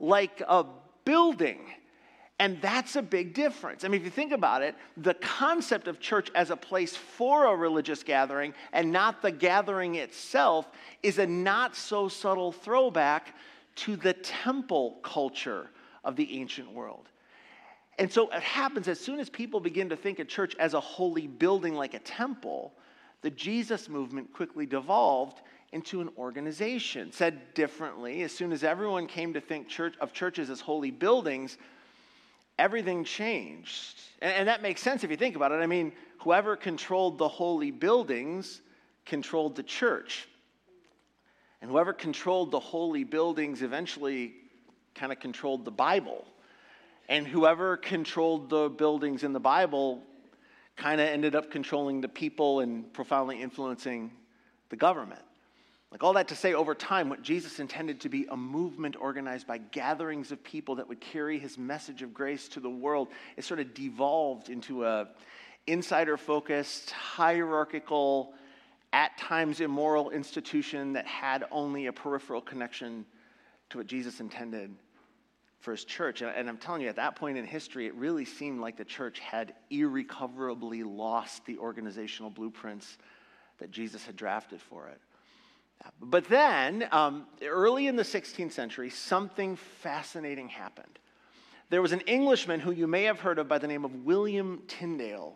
like 0.00 0.42
a 0.48 0.64
building. 1.04 1.60
And 2.38 2.60
that's 2.60 2.96
a 2.96 3.02
big 3.02 3.34
difference. 3.34 3.84
I 3.84 3.88
mean, 3.88 4.00
if 4.00 4.04
you 4.04 4.10
think 4.10 4.32
about 4.32 4.62
it, 4.62 4.74
the 4.96 5.14
concept 5.14 5.86
of 5.86 6.00
church 6.00 6.30
as 6.34 6.50
a 6.50 6.56
place 6.56 6.96
for 6.96 7.46
a 7.46 7.54
religious 7.54 8.02
gathering 8.02 8.54
and 8.72 8.90
not 8.90 9.22
the 9.22 9.30
gathering 9.30 9.96
itself 9.96 10.68
is 11.02 11.18
a 11.18 11.26
not 11.26 11.76
so 11.76 12.08
subtle 12.08 12.50
throwback 12.50 13.36
to 13.76 13.96
the 13.96 14.14
temple 14.14 14.98
culture 15.02 15.70
of 16.02 16.16
the 16.16 16.40
ancient 16.40 16.72
world. 16.72 17.08
And 17.98 18.12
so 18.12 18.28
it 18.30 18.42
happens 18.42 18.88
as 18.88 18.98
soon 18.98 19.20
as 19.20 19.30
people 19.30 19.60
begin 19.60 19.88
to 19.90 19.96
think 19.96 20.18
of 20.18 20.28
church 20.28 20.56
as 20.58 20.74
a 20.74 20.80
holy 20.80 21.26
building 21.26 21.74
like 21.74 21.94
a 21.94 22.00
temple, 22.00 22.72
the 23.22 23.30
Jesus 23.30 23.88
movement 23.88 24.32
quickly 24.32 24.66
devolved 24.66 25.40
into 25.72 26.00
an 26.00 26.08
organization. 26.18 27.12
Said 27.12 27.54
differently, 27.54 28.22
as 28.22 28.32
soon 28.32 28.52
as 28.52 28.64
everyone 28.64 29.06
came 29.06 29.32
to 29.34 29.40
think 29.40 29.68
church, 29.68 29.94
of 30.00 30.12
churches 30.12 30.50
as 30.50 30.60
holy 30.60 30.90
buildings, 30.90 31.56
everything 32.58 33.04
changed. 33.04 34.00
And, 34.20 34.32
and 34.32 34.48
that 34.48 34.62
makes 34.62 34.80
sense 34.80 35.04
if 35.04 35.10
you 35.10 35.16
think 35.16 35.36
about 35.36 35.52
it. 35.52 35.56
I 35.56 35.66
mean, 35.66 35.92
whoever 36.18 36.56
controlled 36.56 37.18
the 37.18 37.28
holy 37.28 37.70
buildings 37.70 38.60
controlled 39.04 39.56
the 39.56 39.62
church. 39.62 40.28
And 41.60 41.70
whoever 41.70 41.92
controlled 41.92 42.50
the 42.50 42.60
holy 42.60 43.04
buildings 43.04 43.62
eventually 43.62 44.34
kind 44.94 45.12
of 45.12 45.18
controlled 45.18 45.64
the 45.64 45.70
Bible. 45.70 46.24
And 47.08 47.26
whoever 47.26 47.76
controlled 47.76 48.48
the 48.48 48.68
buildings 48.68 49.24
in 49.24 49.32
the 49.32 49.40
Bible 49.40 50.02
kind 50.76 51.00
of 51.00 51.08
ended 51.08 51.34
up 51.34 51.50
controlling 51.50 52.00
the 52.00 52.08
people 52.08 52.60
and 52.60 52.92
profoundly 52.92 53.40
influencing 53.40 54.10
the 54.70 54.76
government. 54.76 55.22
Like 55.90 56.02
all 56.02 56.14
that 56.14 56.28
to 56.28 56.34
say, 56.34 56.54
over 56.54 56.74
time, 56.74 57.08
what 57.08 57.22
Jesus 57.22 57.60
intended 57.60 58.00
to 58.00 58.08
be 58.08 58.26
a 58.28 58.36
movement 58.36 58.96
organized 58.98 59.46
by 59.46 59.58
gatherings 59.58 60.32
of 60.32 60.42
people 60.42 60.74
that 60.76 60.88
would 60.88 61.00
carry 61.00 61.38
his 61.38 61.56
message 61.56 62.02
of 62.02 62.12
grace 62.12 62.48
to 62.48 62.60
the 62.60 62.70
world, 62.70 63.08
it 63.36 63.44
sort 63.44 63.60
of 63.60 63.74
devolved 63.74 64.48
into 64.48 64.84
a 64.84 65.08
insider 65.68 66.16
focused, 66.16 66.90
hierarchical, 66.90 68.34
at 68.92 69.16
times 69.18 69.60
immoral 69.60 70.10
institution 70.10 70.94
that 70.94 71.06
had 71.06 71.44
only 71.52 71.86
a 71.86 71.92
peripheral 71.92 72.40
connection 72.40 73.04
to 73.70 73.78
what 73.78 73.86
Jesus 73.86 74.20
intended 74.20 74.74
for 75.64 75.70
his 75.70 75.84
church. 75.84 76.22
And, 76.22 76.48
I'm 76.48 76.58
telling 76.58 76.82
you, 76.82 76.88
at 76.88 76.96
that 76.96 77.16
point 77.16 77.38
in 77.38 77.46
history, 77.46 77.86
it 77.86 77.94
really 77.94 78.26
seemed 78.26 78.60
like 78.60 78.76
the 78.76 78.84
church 78.84 79.18
had 79.18 79.54
irrecoverably 79.70 80.82
lost 80.82 81.44
the 81.46 81.56
organizational 81.56 82.30
blueprints 82.30 82.98
that 83.58 83.70
Jesus 83.70 84.04
had 84.04 84.14
drafted 84.14 84.60
for 84.60 84.88
it. 84.88 85.00
But 86.00 86.28
then, 86.28 86.86
um, 86.92 87.26
early 87.42 87.86
in 87.86 87.96
the 87.96 88.02
16th 88.02 88.52
century, 88.52 88.90
something 88.90 89.56
fascinating 89.56 90.48
happened. 90.48 90.98
There 91.70 91.82
was 91.82 91.92
an 91.92 92.00
Englishman 92.00 92.60
who 92.60 92.70
you 92.70 92.86
may 92.86 93.04
have 93.04 93.20
heard 93.20 93.38
of 93.38 93.48
by 93.48 93.58
the 93.58 93.66
name 93.66 93.84
of 93.84 94.04
William 94.04 94.62
Tyndale. 94.68 95.34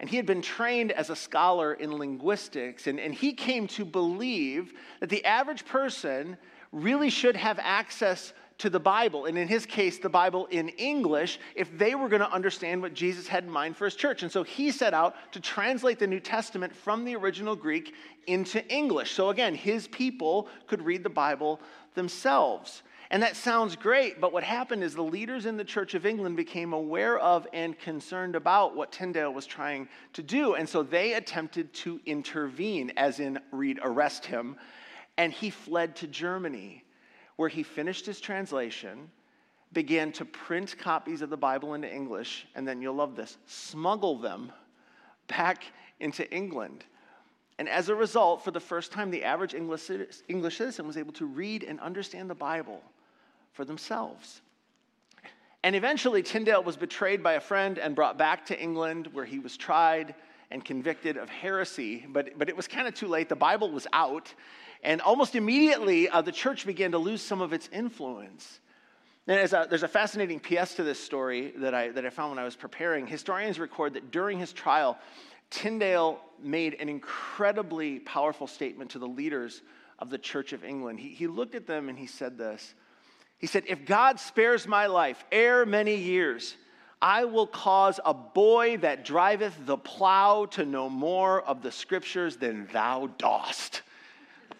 And 0.00 0.08
he 0.08 0.16
had 0.16 0.26
been 0.26 0.42
trained 0.42 0.92
as 0.92 1.10
a 1.10 1.16
scholar 1.16 1.74
in 1.74 1.96
linguistics, 1.96 2.86
and, 2.86 2.98
and 2.98 3.12
he 3.12 3.32
came 3.32 3.66
to 3.68 3.84
believe 3.84 4.72
that 5.00 5.10
the 5.10 5.24
average 5.24 5.66
person 5.66 6.38
really 6.72 7.10
should 7.10 7.36
have 7.36 7.58
access 7.60 8.32
to 8.58 8.68
the 8.68 8.80
Bible, 8.80 9.26
and 9.26 9.38
in 9.38 9.46
his 9.46 9.64
case, 9.64 9.98
the 9.98 10.08
Bible 10.08 10.46
in 10.46 10.68
English, 10.70 11.38
if 11.54 11.76
they 11.78 11.94
were 11.94 12.08
going 12.08 12.22
to 12.22 12.32
understand 12.32 12.82
what 12.82 12.92
Jesus 12.92 13.28
had 13.28 13.44
in 13.44 13.50
mind 13.50 13.76
for 13.76 13.84
his 13.84 13.94
church. 13.94 14.24
And 14.24 14.32
so 14.32 14.42
he 14.42 14.72
set 14.72 14.92
out 14.92 15.14
to 15.32 15.40
translate 15.40 16.00
the 16.00 16.08
New 16.08 16.18
Testament 16.18 16.74
from 16.74 17.04
the 17.04 17.14
original 17.14 17.54
Greek 17.54 17.94
into 18.26 18.66
English. 18.68 19.12
So 19.12 19.30
again, 19.30 19.54
his 19.54 19.86
people 19.86 20.48
could 20.66 20.82
read 20.82 21.04
the 21.04 21.10
Bible 21.10 21.60
themselves. 21.94 22.82
And 23.10 23.22
that 23.22 23.36
sounds 23.36 23.74
great, 23.74 24.20
but 24.20 24.34
what 24.34 24.44
happened 24.44 24.84
is 24.84 24.94
the 24.94 25.02
leaders 25.02 25.46
in 25.46 25.56
the 25.56 25.64
Church 25.64 25.94
of 25.94 26.04
England 26.04 26.36
became 26.36 26.74
aware 26.74 27.18
of 27.18 27.46
and 27.54 27.78
concerned 27.78 28.36
about 28.36 28.76
what 28.76 28.92
Tyndale 28.92 29.32
was 29.32 29.46
trying 29.46 29.88
to 30.12 30.22
do. 30.22 30.54
And 30.54 30.68
so 30.68 30.82
they 30.82 31.14
attempted 31.14 31.72
to 31.74 32.00
intervene, 32.04 32.92
as 32.98 33.18
in, 33.18 33.38
read, 33.50 33.78
arrest 33.82 34.26
him. 34.26 34.56
And 35.16 35.32
he 35.32 35.48
fled 35.48 35.96
to 35.96 36.06
Germany, 36.06 36.84
where 37.38 37.48
he 37.48 37.62
finished 37.62 38.04
his 38.04 38.20
translation, 38.20 39.08
began 39.72 40.10
to 40.10 40.24
print 40.24 40.76
copies 40.76 41.22
of 41.22 41.30
the 41.30 41.36
Bible 41.36 41.74
into 41.74 41.88
English, 41.88 42.48
and 42.56 42.66
then 42.66 42.82
you'll 42.82 42.96
love 42.96 43.14
this 43.14 43.38
smuggle 43.46 44.18
them 44.18 44.50
back 45.28 45.62
into 46.00 46.28
England. 46.34 46.84
And 47.60 47.68
as 47.68 47.88
a 47.88 47.94
result, 47.94 48.42
for 48.42 48.50
the 48.50 48.58
first 48.58 48.90
time, 48.90 49.12
the 49.12 49.22
average 49.22 49.54
English 49.54 49.82
citizen 50.56 50.86
was 50.86 50.96
able 50.96 51.12
to 51.12 51.26
read 51.26 51.62
and 51.62 51.78
understand 51.78 52.28
the 52.28 52.34
Bible 52.34 52.82
for 53.52 53.64
themselves. 53.64 54.40
And 55.62 55.76
eventually, 55.76 56.24
Tyndale 56.24 56.64
was 56.64 56.76
betrayed 56.76 57.22
by 57.22 57.34
a 57.34 57.40
friend 57.40 57.78
and 57.78 57.94
brought 57.94 58.18
back 58.18 58.46
to 58.46 58.60
England, 58.60 59.08
where 59.12 59.24
he 59.24 59.38
was 59.38 59.56
tried 59.56 60.16
and 60.50 60.64
convicted 60.64 61.16
of 61.16 61.28
heresy. 61.28 62.04
But, 62.08 62.36
but 62.36 62.48
it 62.48 62.56
was 62.56 62.66
kind 62.66 62.88
of 62.88 62.94
too 62.94 63.06
late. 63.06 63.28
The 63.28 63.36
Bible 63.36 63.70
was 63.70 63.86
out. 63.92 64.34
And 64.82 65.00
almost 65.00 65.34
immediately, 65.34 66.08
uh, 66.08 66.22
the 66.22 66.32
church 66.32 66.66
began 66.66 66.92
to 66.92 66.98
lose 66.98 67.22
some 67.22 67.40
of 67.40 67.52
its 67.52 67.68
influence. 67.72 68.60
And 69.26 69.52
a, 69.52 69.66
there's 69.68 69.82
a 69.82 69.88
fascinating 69.88 70.40
PS 70.40 70.74
to 70.74 70.84
this 70.84 70.98
story 71.02 71.52
that 71.56 71.74
I, 71.74 71.90
that 71.90 72.06
I 72.06 72.10
found 72.10 72.30
when 72.30 72.38
I 72.38 72.44
was 72.44 72.56
preparing. 72.56 73.06
Historians 73.06 73.58
record 73.58 73.94
that 73.94 74.10
during 74.10 74.38
his 74.38 74.52
trial, 74.52 74.98
Tyndale 75.50 76.20
made 76.42 76.74
an 76.80 76.88
incredibly 76.88 77.98
powerful 78.00 78.46
statement 78.46 78.90
to 78.92 78.98
the 78.98 79.08
leaders 79.08 79.62
of 79.98 80.10
the 80.10 80.18
Church 80.18 80.52
of 80.52 80.64
England. 80.64 81.00
He, 81.00 81.08
he 81.08 81.26
looked 81.26 81.54
at 81.54 81.66
them 81.66 81.88
and 81.88 81.98
he 81.98 82.06
said 82.06 82.38
this 82.38 82.74
he 83.38 83.46
said, 83.46 83.64
If 83.66 83.84
God 83.84 84.20
spares 84.20 84.66
my 84.66 84.86
life 84.86 85.24
ere 85.30 85.64
many 85.64 85.94
years, 85.96 86.56
I 87.00 87.24
will 87.24 87.46
cause 87.46 88.00
a 88.04 88.12
boy 88.12 88.78
that 88.78 89.04
driveth 89.04 89.54
the 89.64 89.76
plow 89.76 90.46
to 90.46 90.64
know 90.64 90.90
more 90.90 91.40
of 91.42 91.62
the 91.62 91.70
scriptures 91.70 92.36
than 92.36 92.68
thou 92.72 93.08
dost. 93.18 93.82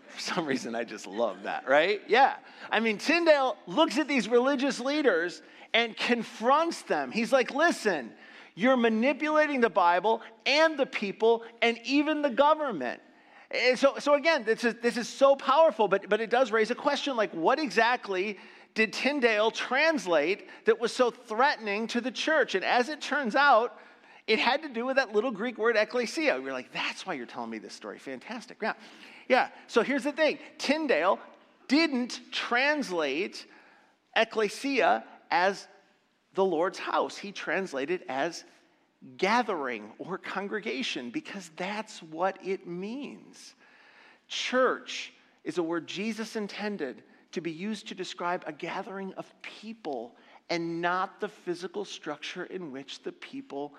For 0.08 0.20
some 0.20 0.46
reason, 0.46 0.74
I 0.74 0.84
just 0.84 1.06
love 1.06 1.42
that, 1.44 1.68
right? 1.68 2.00
Yeah. 2.08 2.36
I 2.70 2.80
mean, 2.80 2.98
Tyndale 2.98 3.56
looks 3.66 3.98
at 3.98 4.08
these 4.08 4.28
religious 4.28 4.80
leaders 4.80 5.42
and 5.74 5.96
confronts 5.96 6.82
them. 6.82 7.10
He's 7.10 7.32
like, 7.32 7.50
listen, 7.50 8.12
you're 8.54 8.76
manipulating 8.76 9.60
the 9.60 9.70
Bible 9.70 10.22
and 10.46 10.78
the 10.78 10.86
people 10.86 11.44
and 11.62 11.78
even 11.84 12.22
the 12.22 12.30
government. 12.30 13.00
And 13.50 13.78
so, 13.78 13.94
so 13.98 14.14
again, 14.14 14.44
this 14.44 14.64
is, 14.64 14.74
this 14.82 14.96
is 14.96 15.08
so 15.08 15.36
powerful, 15.36 15.88
but, 15.88 16.08
but 16.08 16.20
it 16.20 16.30
does 16.30 16.50
raise 16.50 16.70
a 16.70 16.74
question 16.74 17.16
like, 17.16 17.32
what 17.32 17.58
exactly 17.58 18.38
did 18.74 18.92
Tyndale 18.92 19.50
translate 19.50 20.48
that 20.64 20.78
was 20.78 20.92
so 20.92 21.10
threatening 21.10 21.86
to 21.88 22.00
the 22.00 22.10
church? 22.10 22.54
And 22.54 22.64
as 22.64 22.88
it 22.88 23.00
turns 23.00 23.34
out, 23.34 23.78
it 24.26 24.38
had 24.38 24.62
to 24.62 24.68
do 24.68 24.84
with 24.84 24.96
that 24.96 25.14
little 25.14 25.30
Greek 25.30 25.56
word 25.56 25.76
ekklesia. 25.76 26.34
Are 26.34 26.52
like, 26.52 26.70
that's 26.72 27.06
why 27.06 27.14
you're 27.14 27.26
telling 27.26 27.48
me 27.50 27.58
this 27.58 27.72
story. 27.72 27.98
Fantastic. 27.98 28.58
Yeah. 28.60 28.74
Yeah. 29.28 29.49
So 29.66 29.82
here's 29.82 30.04
the 30.04 30.12
thing 30.12 30.38
Tyndale 30.58 31.18
didn't 31.68 32.20
translate 32.32 33.47
ecclesia 34.16 35.04
as 35.30 35.68
the 36.35 36.44
Lord's 36.44 36.78
house, 36.78 37.16
he 37.16 37.32
translated 37.32 38.04
as 38.08 38.44
gathering 39.16 39.92
or 39.99 40.18
congregation 40.18 41.11
because 41.11 41.50
that's 41.56 42.02
what 42.02 42.38
it 42.44 42.66
means. 42.66 43.54
Church 44.28 45.12
is 45.44 45.58
a 45.58 45.62
word 45.62 45.87
Jesus 45.87 46.37
intended 46.37 47.02
to 47.32 47.40
be 47.40 47.50
used 47.50 47.88
to 47.88 47.94
describe 47.94 48.42
a 48.47 48.52
gathering 48.52 49.12
of 49.14 49.32
people 49.42 50.16
and 50.50 50.80
not 50.80 51.20
the 51.20 51.28
physical 51.28 51.85
structure 51.85 52.44
in 52.44 52.73
which 52.73 53.02
the 53.02 53.12
people 53.12 53.75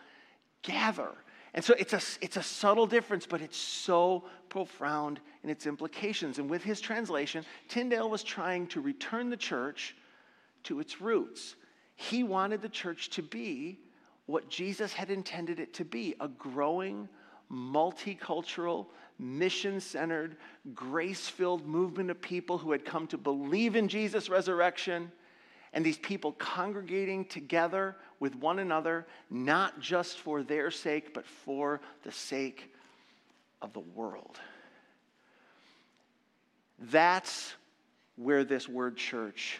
gather. 0.62 1.12
And 1.53 1.65
so 1.65 1.74
it's 1.79 1.94
a, 1.94 2.01
it's 2.22 2.38
a 2.38 2.44
subtle 2.44 2.86
difference, 2.86 3.25
but 3.25 3.41
it's 3.41 3.58
so 3.58 4.24
profound 4.50 5.20
in 5.44 5.50
its 5.50 5.65
implications. 5.65 6.38
And 6.38 6.50
with 6.50 6.63
his 6.63 6.79
translation, 6.79 7.44
Tyndale 7.68 8.10
was 8.10 8.24
trying 8.24 8.68
to 8.68 8.82
return 8.82 9.29
the 9.29 9.38
church 9.38 9.96
to 10.63 10.79
its 10.79 11.01
roots. 11.01 11.56
He 11.96 12.24
wanted 12.24 12.62
the 12.62 12.70
church 12.70 13.10
to 13.12 13.24
be 13.24 13.79
what 14.25 14.50
Jesus 14.50 14.94
had 14.94 15.10
intended 15.10 15.60
it 15.60 15.74
to 15.74 15.86
be 15.86 16.15
a 16.20 16.27
growing, 16.27 17.10
multicultural, 17.51 18.86
mission 19.18 19.79
centered, 19.79 20.38
grace 20.75 21.27
filled 21.27 21.65
movement 21.65 22.12
of 22.12 22.22
people 22.22 22.58
who 22.58 22.72
had 22.72 22.86
come 22.86 23.08
to 23.08 23.18
believe 23.18 23.75
in 23.75 23.88
Jesus' 23.88 24.29
resurrection, 24.29 25.12
and 25.74 25.86
these 25.86 25.98
people 25.98 26.32
congregating 26.34 27.26
together 27.26 27.96
with 28.20 28.36
one 28.36 28.60
another, 28.60 29.06
not 29.30 29.80
just 29.80 30.18
for 30.18 30.44
their 30.44 30.72
sake, 30.72 31.14
but 31.14 31.26
for 31.26 31.80
the 32.04 32.12
sake 32.12 32.74
of 33.62 33.74
the 33.74 33.80
world. 33.80 34.40
That's 36.80 37.54
where 38.16 38.44
this 38.44 38.68
word 38.68 38.98
church 38.98 39.60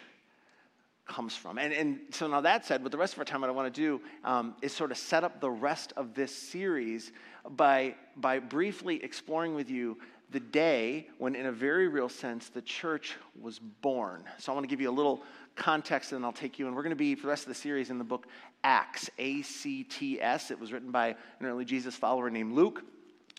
comes 1.06 1.34
from. 1.36 1.58
And, 1.58 1.72
and 1.72 1.98
so 2.10 2.28
now 2.28 2.40
that 2.40 2.64
said, 2.64 2.82
with 2.82 2.92
the 2.92 2.98
rest 2.98 3.14
of 3.14 3.18
our 3.18 3.24
time, 3.24 3.40
what 3.40 3.50
I 3.50 3.52
want 3.52 3.72
to 3.72 3.80
do 3.80 4.00
um, 4.24 4.54
is 4.62 4.72
sort 4.72 4.90
of 4.90 4.98
set 4.98 5.24
up 5.24 5.40
the 5.40 5.50
rest 5.50 5.92
of 5.96 6.14
this 6.14 6.34
series 6.34 7.12
by, 7.50 7.94
by 8.16 8.38
briefly 8.38 9.02
exploring 9.02 9.54
with 9.54 9.70
you 9.70 9.98
the 10.30 10.40
day 10.40 11.08
when, 11.18 11.34
in 11.34 11.46
a 11.46 11.52
very 11.52 11.88
real 11.88 12.08
sense, 12.08 12.48
the 12.48 12.62
church 12.62 13.16
was 13.40 13.58
born. 13.58 14.22
So 14.38 14.52
I 14.52 14.54
want 14.54 14.64
to 14.64 14.68
give 14.68 14.80
you 14.80 14.88
a 14.88 14.92
little 14.92 15.22
context 15.56 16.12
and 16.12 16.24
I'll 16.24 16.32
take 16.32 16.58
you. 16.58 16.66
And 16.66 16.76
we're 16.76 16.82
going 16.82 16.90
to 16.90 16.96
be, 16.96 17.14
for 17.14 17.22
the 17.22 17.28
rest 17.28 17.44
of 17.44 17.48
the 17.48 17.54
series, 17.54 17.90
in 17.90 17.98
the 17.98 18.04
book 18.04 18.26
Acts, 18.64 19.10
A 19.18 19.42
C 19.42 19.84
T 19.84 20.20
S. 20.20 20.50
It 20.50 20.58
was 20.58 20.72
written 20.72 20.90
by 20.90 21.08
an 21.08 21.46
early 21.46 21.64
Jesus 21.64 21.94
follower 21.94 22.30
named 22.30 22.52
Luke, 22.52 22.84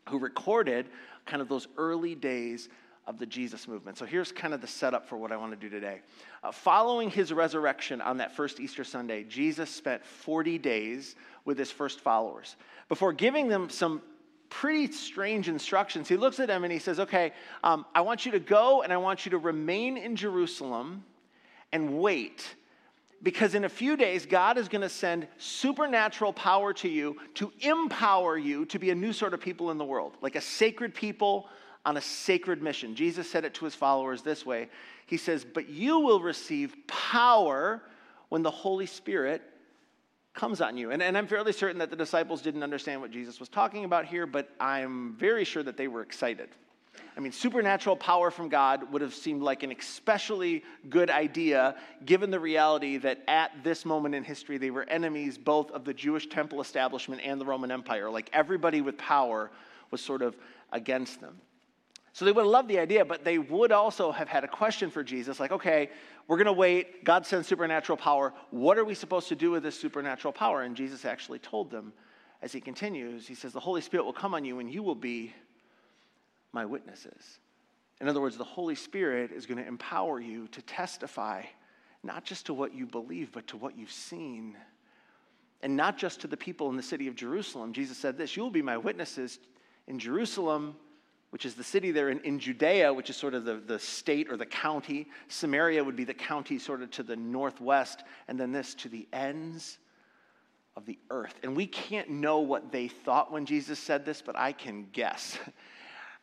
who 0.09 0.19
recorded 0.19 0.87
kind 1.25 1.41
of 1.41 1.49
those 1.49 1.67
early 1.77 2.15
days 2.15 2.69
of 3.07 3.17
the 3.17 3.25
Jesus 3.25 3.67
movement. 3.67 3.97
So 3.97 4.05
here's 4.05 4.31
kind 4.31 4.53
of 4.53 4.61
the 4.61 4.67
setup 4.67 5.07
for 5.07 5.17
what 5.17 5.31
I 5.31 5.37
want 5.37 5.51
to 5.51 5.57
do 5.57 5.69
today. 5.69 6.01
Uh, 6.43 6.51
following 6.51 7.09
his 7.09 7.33
resurrection 7.33 7.99
on 7.99 8.17
that 8.17 8.35
first 8.35 8.59
Easter 8.59 8.83
Sunday, 8.83 9.23
Jesus 9.23 9.69
spent 9.69 10.05
40 10.05 10.57
days 10.59 11.15
with 11.45 11.57
his 11.57 11.71
first 11.71 11.99
followers. 11.99 12.55
Before 12.89 13.11
giving 13.11 13.47
them 13.47 13.69
some 13.69 14.01
pretty 14.49 14.91
strange 14.91 15.49
instructions, 15.49 16.07
he 16.07 16.15
looks 16.15 16.39
at 16.39 16.47
them 16.47 16.63
and 16.63 16.71
he 16.71 16.79
says, 16.79 16.99
Okay, 16.99 17.33
um, 17.63 17.85
I 17.95 18.01
want 18.01 18.25
you 18.25 18.31
to 18.33 18.39
go 18.39 18.83
and 18.83 18.93
I 18.93 18.97
want 18.97 19.25
you 19.25 19.31
to 19.31 19.37
remain 19.37 19.97
in 19.97 20.15
Jerusalem 20.15 21.03
and 21.71 21.99
wait. 21.99 22.55
Because 23.23 23.53
in 23.53 23.65
a 23.65 23.69
few 23.69 23.95
days, 23.95 24.25
God 24.25 24.57
is 24.57 24.67
going 24.67 24.81
to 24.81 24.89
send 24.89 25.27
supernatural 25.37 26.33
power 26.33 26.73
to 26.73 26.89
you 26.89 27.17
to 27.35 27.51
empower 27.59 28.37
you 28.37 28.65
to 28.65 28.79
be 28.79 28.89
a 28.89 28.95
new 28.95 29.13
sort 29.13 29.33
of 29.33 29.39
people 29.39 29.69
in 29.69 29.77
the 29.77 29.85
world, 29.85 30.17
like 30.21 30.35
a 30.35 30.41
sacred 30.41 30.95
people 30.95 31.47
on 31.85 31.97
a 31.97 32.01
sacred 32.01 32.61
mission. 32.61 32.95
Jesus 32.95 33.29
said 33.29 33.45
it 33.45 33.53
to 33.55 33.65
his 33.65 33.75
followers 33.75 34.21
this 34.21 34.45
way 34.45 34.69
He 35.05 35.17
says, 35.17 35.45
But 35.45 35.69
you 35.69 35.99
will 35.99 36.21
receive 36.21 36.75
power 36.87 37.81
when 38.29 38.43
the 38.43 38.51
Holy 38.51 38.85
Spirit 38.85 39.41
comes 40.33 40.61
on 40.61 40.77
you. 40.77 40.91
And, 40.91 41.03
and 41.03 41.17
I'm 41.17 41.27
fairly 41.27 41.51
certain 41.51 41.79
that 41.79 41.89
the 41.89 41.95
disciples 41.95 42.41
didn't 42.41 42.63
understand 42.63 43.01
what 43.01 43.11
Jesus 43.11 43.39
was 43.39 43.49
talking 43.49 43.83
about 43.83 44.05
here, 44.05 44.25
but 44.25 44.49
I'm 44.59 45.15
very 45.15 45.43
sure 45.43 45.63
that 45.63 45.77
they 45.77 45.87
were 45.87 46.01
excited. 46.01 46.49
I 47.15 47.19
mean, 47.19 47.31
supernatural 47.31 47.97
power 47.97 48.31
from 48.31 48.49
God 48.49 48.91
would 48.91 49.01
have 49.01 49.13
seemed 49.13 49.43
like 49.43 49.63
an 49.63 49.71
especially 49.71 50.63
good 50.89 51.09
idea 51.09 51.75
given 52.05 52.31
the 52.31 52.39
reality 52.39 52.97
that 52.97 53.21
at 53.27 53.63
this 53.63 53.85
moment 53.85 54.15
in 54.15 54.23
history 54.23 54.57
they 54.57 54.71
were 54.71 54.83
enemies 54.89 55.37
both 55.37 55.69
of 55.71 55.85
the 55.85 55.93
Jewish 55.93 56.27
temple 56.29 56.61
establishment 56.61 57.21
and 57.23 57.39
the 57.39 57.45
Roman 57.45 57.69
Empire. 57.69 58.09
Like 58.09 58.29
everybody 58.33 58.81
with 58.81 58.97
power 58.97 59.51
was 59.91 60.01
sort 60.01 60.21
of 60.21 60.35
against 60.71 61.21
them. 61.21 61.37
So 62.13 62.25
they 62.25 62.31
would 62.31 62.41
have 62.41 62.49
loved 62.49 62.69
the 62.69 62.79
idea, 62.79 63.05
but 63.05 63.23
they 63.23 63.37
would 63.37 63.71
also 63.71 64.11
have 64.11 64.27
had 64.27 64.43
a 64.43 64.47
question 64.47 64.89
for 64.89 65.03
Jesus 65.03 65.39
like, 65.39 65.51
okay, 65.51 65.89
we're 66.27 66.37
going 66.37 66.45
to 66.45 66.53
wait. 66.53 67.05
God 67.05 67.25
sends 67.25 67.47
supernatural 67.47 67.97
power. 67.97 68.33
What 68.49 68.77
are 68.77 68.83
we 68.83 68.95
supposed 68.95 69.27
to 69.29 69.35
do 69.35 69.51
with 69.51 69.63
this 69.63 69.79
supernatural 69.79 70.33
power? 70.33 70.63
And 70.63 70.75
Jesus 70.75 71.05
actually 71.05 71.39
told 71.39 71.71
them 71.71 71.93
as 72.41 72.51
he 72.51 72.59
continues, 72.59 73.27
he 73.27 73.35
says, 73.35 73.53
The 73.53 73.59
Holy 73.59 73.81
Spirit 73.81 74.05
will 74.05 74.13
come 74.13 74.33
on 74.33 74.43
you 74.43 74.59
and 74.59 74.73
you 74.73 74.81
will 74.81 74.95
be 74.95 75.33
my 76.53 76.65
witnesses. 76.65 77.39
In 77.99 78.07
other 78.07 78.21
words, 78.21 78.37
the 78.37 78.43
Holy 78.43 78.75
Spirit 78.75 79.31
is 79.31 79.45
going 79.45 79.57
to 79.57 79.67
empower 79.67 80.19
you 80.19 80.47
to 80.49 80.61
testify 80.61 81.43
not 82.03 82.25
just 82.25 82.47
to 82.47 82.53
what 82.53 82.73
you 82.73 82.87
believe, 82.87 83.31
but 83.31 83.47
to 83.47 83.57
what 83.57 83.77
you've 83.77 83.91
seen 83.91 84.57
and 85.61 85.75
not 85.75 85.97
just 85.97 86.21
to 86.21 86.27
the 86.27 86.37
people 86.37 86.69
in 86.69 86.75
the 86.75 86.83
city 86.83 87.07
of 87.07 87.15
Jerusalem. 87.15 87.73
Jesus 87.73 87.97
said 87.97 88.17
this 88.17 88.35
You 88.35 88.43
will 88.43 88.51
be 88.51 88.61
my 88.61 88.77
witnesses 88.77 89.39
in 89.87 89.99
Jerusalem, 89.99 90.75
which 91.29 91.45
is 91.45 91.55
the 91.55 91.63
city 91.63 91.91
there, 91.91 92.09
in, 92.09 92.19
in 92.21 92.39
Judea, 92.39 92.93
which 92.93 93.09
is 93.09 93.15
sort 93.15 93.33
of 93.33 93.45
the, 93.45 93.55
the 93.55 93.79
state 93.79 94.31
or 94.31 94.37
the 94.37 94.45
county. 94.45 95.07
Samaria 95.27 95.83
would 95.83 95.95
be 95.95 96.03
the 96.03 96.13
county 96.13 96.59
sort 96.59 96.81
of 96.81 96.91
to 96.91 97.03
the 97.03 97.15
northwest, 97.15 98.03
and 98.27 98.39
then 98.39 98.51
this 98.51 98.73
to 98.75 98.89
the 98.89 99.07
ends 99.13 99.77
of 100.75 100.85
the 100.85 100.97
earth. 101.09 101.35
And 101.43 101.55
we 101.55 101.67
can't 101.67 102.09
know 102.09 102.39
what 102.39 102.71
they 102.71 102.87
thought 102.87 103.31
when 103.31 103.45
Jesus 103.45 103.77
said 103.77 104.05
this, 104.05 104.21
but 104.21 104.37
I 104.37 104.51
can 104.51 104.87
guess. 104.91 105.37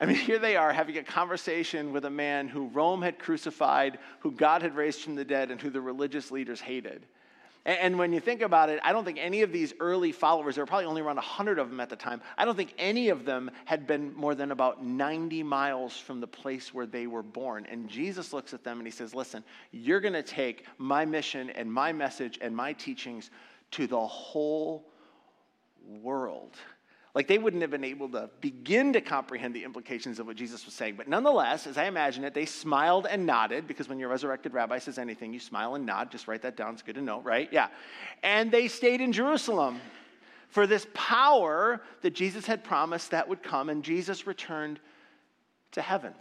I 0.01 0.07
mean, 0.07 0.17
here 0.17 0.39
they 0.39 0.57
are 0.57 0.73
having 0.73 0.99
a 0.99 1.03
conversation 1.03 1.93
with 1.93 2.05
a 2.05 2.11
man 2.11 2.49
who 2.49 2.69
Rome 2.69 3.03
had 3.03 3.19
crucified, 3.19 3.99
who 4.21 4.33
God 4.33 4.63
had 4.63 4.77
raised 4.77 5.01
from 5.01 5.15
the 5.15 5.25
dead, 5.25 5.51
and 5.51 5.61
who 5.61 5.71
the 5.71 5.81
religious 5.81 6.31
leaders 6.31 6.61
hated. 6.61 7.07
And 7.69 7.99
when 7.99 8.15
you 8.15 8.21
think 8.21 8.41
about 8.41 8.71
it, 8.71 8.81
I 8.83 8.95
don't 8.95 9.05
think 9.05 9.19
any 9.21 9.43
of 9.43 9.53
these 9.53 9.75
early 9.79 10.11
followers, 10.11 10.55
there 10.55 10.63
were 10.63 10.67
probably 10.67 10.87
only 10.87 11.03
around 11.03 11.17
100 11.17 11.59
of 11.59 11.69
them 11.69 11.81
at 11.81 11.91
the 11.91 11.97
time, 11.97 12.23
I 12.39 12.47
don't 12.47 12.57
think 12.57 12.73
any 12.79 13.11
of 13.11 13.27
them 13.27 13.51
had 13.67 13.87
been 13.87 14.15
more 14.15 14.35
than 14.35 14.53
about 14.53 14.83
90 14.83 15.43
miles 15.43 15.95
from 15.95 16.21
the 16.21 16.27
place 16.27 16.73
where 16.73 16.87
they 16.87 17.07
were 17.07 17.23
born. 17.23 17.67
And 17.71 17.87
Jesus 17.87 18.33
looks 18.33 18.55
at 18.55 18.65
them 18.65 18.79
and 18.79 18.87
he 18.87 18.91
says, 18.91 19.15
Listen, 19.15 19.45
you're 19.71 20.01
going 20.01 20.15
to 20.15 20.23
take 20.23 20.65
my 20.79 21.05
mission 21.05 21.51
and 21.51 21.71
my 21.71 21.93
message 21.93 22.39
and 22.41 22.57
my 22.57 22.73
teachings 22.73 23.31
to 23.73 23.87
the 23.87 24.01
whole 24.01 24.89
world. 25.87 26.57
Like 27.19 27.27
they 27.27 27.39
wouldn't 27.39 27.63
have 27.63 27.73
been 27.73 27.83
able 27.83 28.09
to 28.11 28.31
begin 28.41 28.93
to 28.93 29.01
comprehend 29.01 29.53
the 29.53 29.65
implications 29.65 30.21
of 30.21 30.29
what 30.29 30.37
Jesus 30.37 30.65
was 30.65 30.73
saying. 30.73 30.95
But 30.95 31.09
nonetheless, 31.09 31.67
as 31.67 31.77
I 31.77 31.87
imagine 31.87 32.23
it, 32.23 32.33
they 32.33 32.47
smiled 32.47 33.09
and 33.11 33.27
nodded 33.27 33.67
because 33.67 33.89
when 33.89 33.99
your 33.99 34.09
resurrected 34.09 34.55
rabbi 34.55 34.79
says 34.79 34.99
anything, 34.99 35.33
you 35.33 35.41
smile 35.41 35.75
and 35.75 35.85
nod. 35.85 36.13
Just 36.13 36.29
write 36.29 36.43
that 36.43 36.57
down. 36.57 36.75
It's 36.75 36.83
good 36.83 36.95
to 36.95 37.01
know, 37.01 37.21
right? 37.21 37.49
Yeah. 37.51 37.71
And 38.23 38.53
they 38.53 38.69
stayed 38.69 39.01
in 39.01 39.11
Jerusalem 39.11 39.81
for 40.51 40.65
this 40.65 40.87
power 40.95 41.81
that 42.03 42.15
Jesus 42.15 42.47
had 42.47 42.63
promised 42.63 43.11
that 43.11 43.29
would 43.29 43.43
come, 43.43 43.69
and 43.69 43.83
Jesus 43.83 44.25
returned 44.25 44.79
to 45.73 45.83
heaven. 45.83 46.15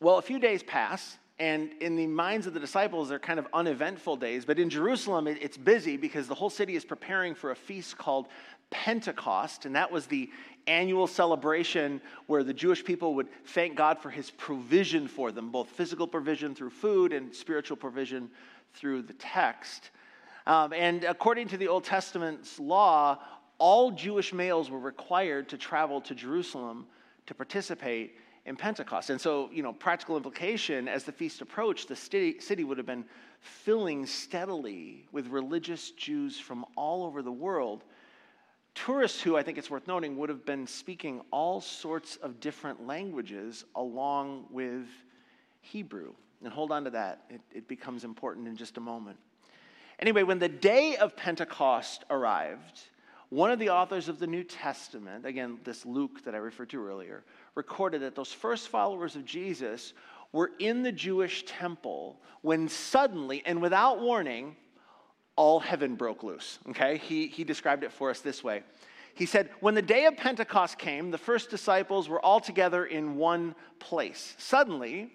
Well, 0.00 0.18
a 0.18 0.22
few 0.22 0.40
days 0.40 0.64
pass, 0.64 1.16
and 1.38 1.70
in 1.80 1.94
the 1.94 2.08
minds 2.08 2.48
of 2.48 2.54
the 2.54 2.60
disciples, 2.60 3.08
they're 3.08 3.20
kind 3.20 3.38
of 3.38 3.46
uneventful 3.54 4.16
days. 4.16 4.44
But 4.44 4.58
in 4.58 4.68
Jerusalem, 4.68 5.28
it's 5.28 5.56
busy 5.56 5.96
because 5.96 6.26
the 6.26 6.34
whole 6.34 6.50
city 6.50 6.74
is 6.74 6.84
preparing 6.84 7.36
for 7.36 7.52
a 7.52 7.56
feast 7.56 7.96
called 7.96 8.26
Pentecost. 8.70 9.66
And 9.66 9.76
that 9.76 9.90
was 9.90 10.06
the 10.06 10.30
annual 10.66 11.06
celebration 11.06 12.00
where 12.26 12.44
the 12.44 12.54
Jewish 12.54 12.84
people 12.84 13.14
would 13.14 13.28
thank 13.46 13.76
God 13.76 13.98
for 13.98 14.10
his 14.10 14.30
provision 14.30 15.08
for 15.08 15.32
them, 15.32 15.50
both 15.50 15.68
physical 15.68 16.06
provision 16.06 16.54
through 16.54 16.70
food 16.70 17.12
and 17.12 17.34
spiritual 17.34 17.76
provision 17.76 18.30
through 18.74 19.02
the 19.02 19.14
text. 19.14 19.90
Um, 20.46 20.72
and 20.72 21.04
according 21.04 21.48
to 21.48 21.56
the 21.56 21.68
Old 21.68 21.84
Testament's 21.84 22.58
law, 22.58 23.18
all 23.58 23.90
Jewish 23.90 24.32
males 24.32 24.70
were 24.70 24.78
required 24.78 25.48
to 25.50 25.58
travel 25.58 26.00
to 26.02 26.14
Jerusalem 26.14 26.86
to 27.26 27.34
participate 27.34 28.16
in 28.46 28.56
Pentecost. 28.56 29.10
And 29.10 29.20
so, 29.20 29.50
you 29.52 29.62
know, 29.62 29.72
practical 29.72 30.16
implication 30.16 30.88
as 30.88 31.04
the 31.04 31.12
feast 31.12 31.40
approached, 31.40 31.88
the 31.88 31.96
city, 31.96 32.40
city 32.40 32.64
would 32.64 32.78
have 32.78 32.86
been 32.86 33.04
filling 33.40 34.06
steadily 34.06 35.06
with 35.12 35.26
religious 35.28 35.90
Jews 35.92 36.38
from 36.38 36.64
all 36.76 37.04
over 37.04 37.22
the 37.22 37.32
world. 37.32 37.84
Tourists 38.74 39.20
who, 39.20 39.36
I 39.36 39.42
think 39.42 39.58
it's 39.58 39.70
worth 39.70 39.86
noting, 39.86 40.16
would 40.16 40.28
have 40.28 40.44
been 40.44 40.66
speaking 40.66 41.20
all 41.30 41.60
sorts 41.60 42.16
of 42.16 42.40
different 42.40 42.86
languages 42.86 43.64
along 43.74 44.46
with 44.50 44.86
Hebrew. 45.60 46.12
And 46.42 46.52
hold 46.52 46.72
on 46.72 46.84
to 46.84 46.90
that, 46.90 47.24
it, 47.28 47.40
it 47.52 47.68
becomes 47.68 48.04
important 48.04 48.48
in 48.48 48.56
just 48.56 48.76
a 48.76 48.80
moment. 48.80 49.18
Anyway, 49.98 50.22
when 50.22 50.38
the 50.38 50.48
day 50.48 50.96
of 50.96 51.14
Pentecost 51.16 52.04
arrived, 52.08 52.80
one 53.28 53.50
of 53.50 53.58
the 53.58 53.68
authors 53.70 54.08
of 54.08 54.18
the 54.18 54.26
New 54.26 54.42
Testament, 54.42 55.26
again, 55.26 55.58
this 55.62 55.84
Luke 55.84 56.24
that 56.24 56.34
I 56.34 56.38
referred 56.38 56.70
to 56.70 56.84
earlier, 56.84 57.22
recorded 57.54 58.02
that 58.02 58.14
those 58.14 58.32
first 58.32 58.68
followers 58.68 59.14
of 59.14 59.24
Jesus 59.24 59.92
were 60.32 60.52
in 60.58 60.82
the 60.82 60.92
Jewish 60.92 61.44
temple 61.44 62.20
when 62.42 62.68
suddenly 62.68 63.42
and 63.44 63.60
without 63.60 64.00
warning, 64.00 64.56
all 65.40 65.58
heaven 65.58 65.94
broke 65.94 66.22
loose. 66.22 66.58
Okay? 66.68 66.98
He, 66.98 67.26
he 67.26 67.44
described 67.44 67.82
it 67.82 67.92
for 67.92 68.10
us 68.10 68.20
this 68.20 68.44
way. 68.44 68.62
He 69.14 69.24
said, 69.24 69.48
When 69.60 69.74
the 69.74 69.80
day 69.80 70.04
of 70.04 70.18
Pentecost 70.18 70.76
came, 70.76 71.10
the 71.10 71.16
first 71.16 71.48
disciples 71.48 72.10
were 72.10 72.20
all 72.20 72.40
together 72.40 72.84
in 72.84 73.16
one 73.16 73.54
place. 73.78 74.34
Suddenly, 74.36 75.10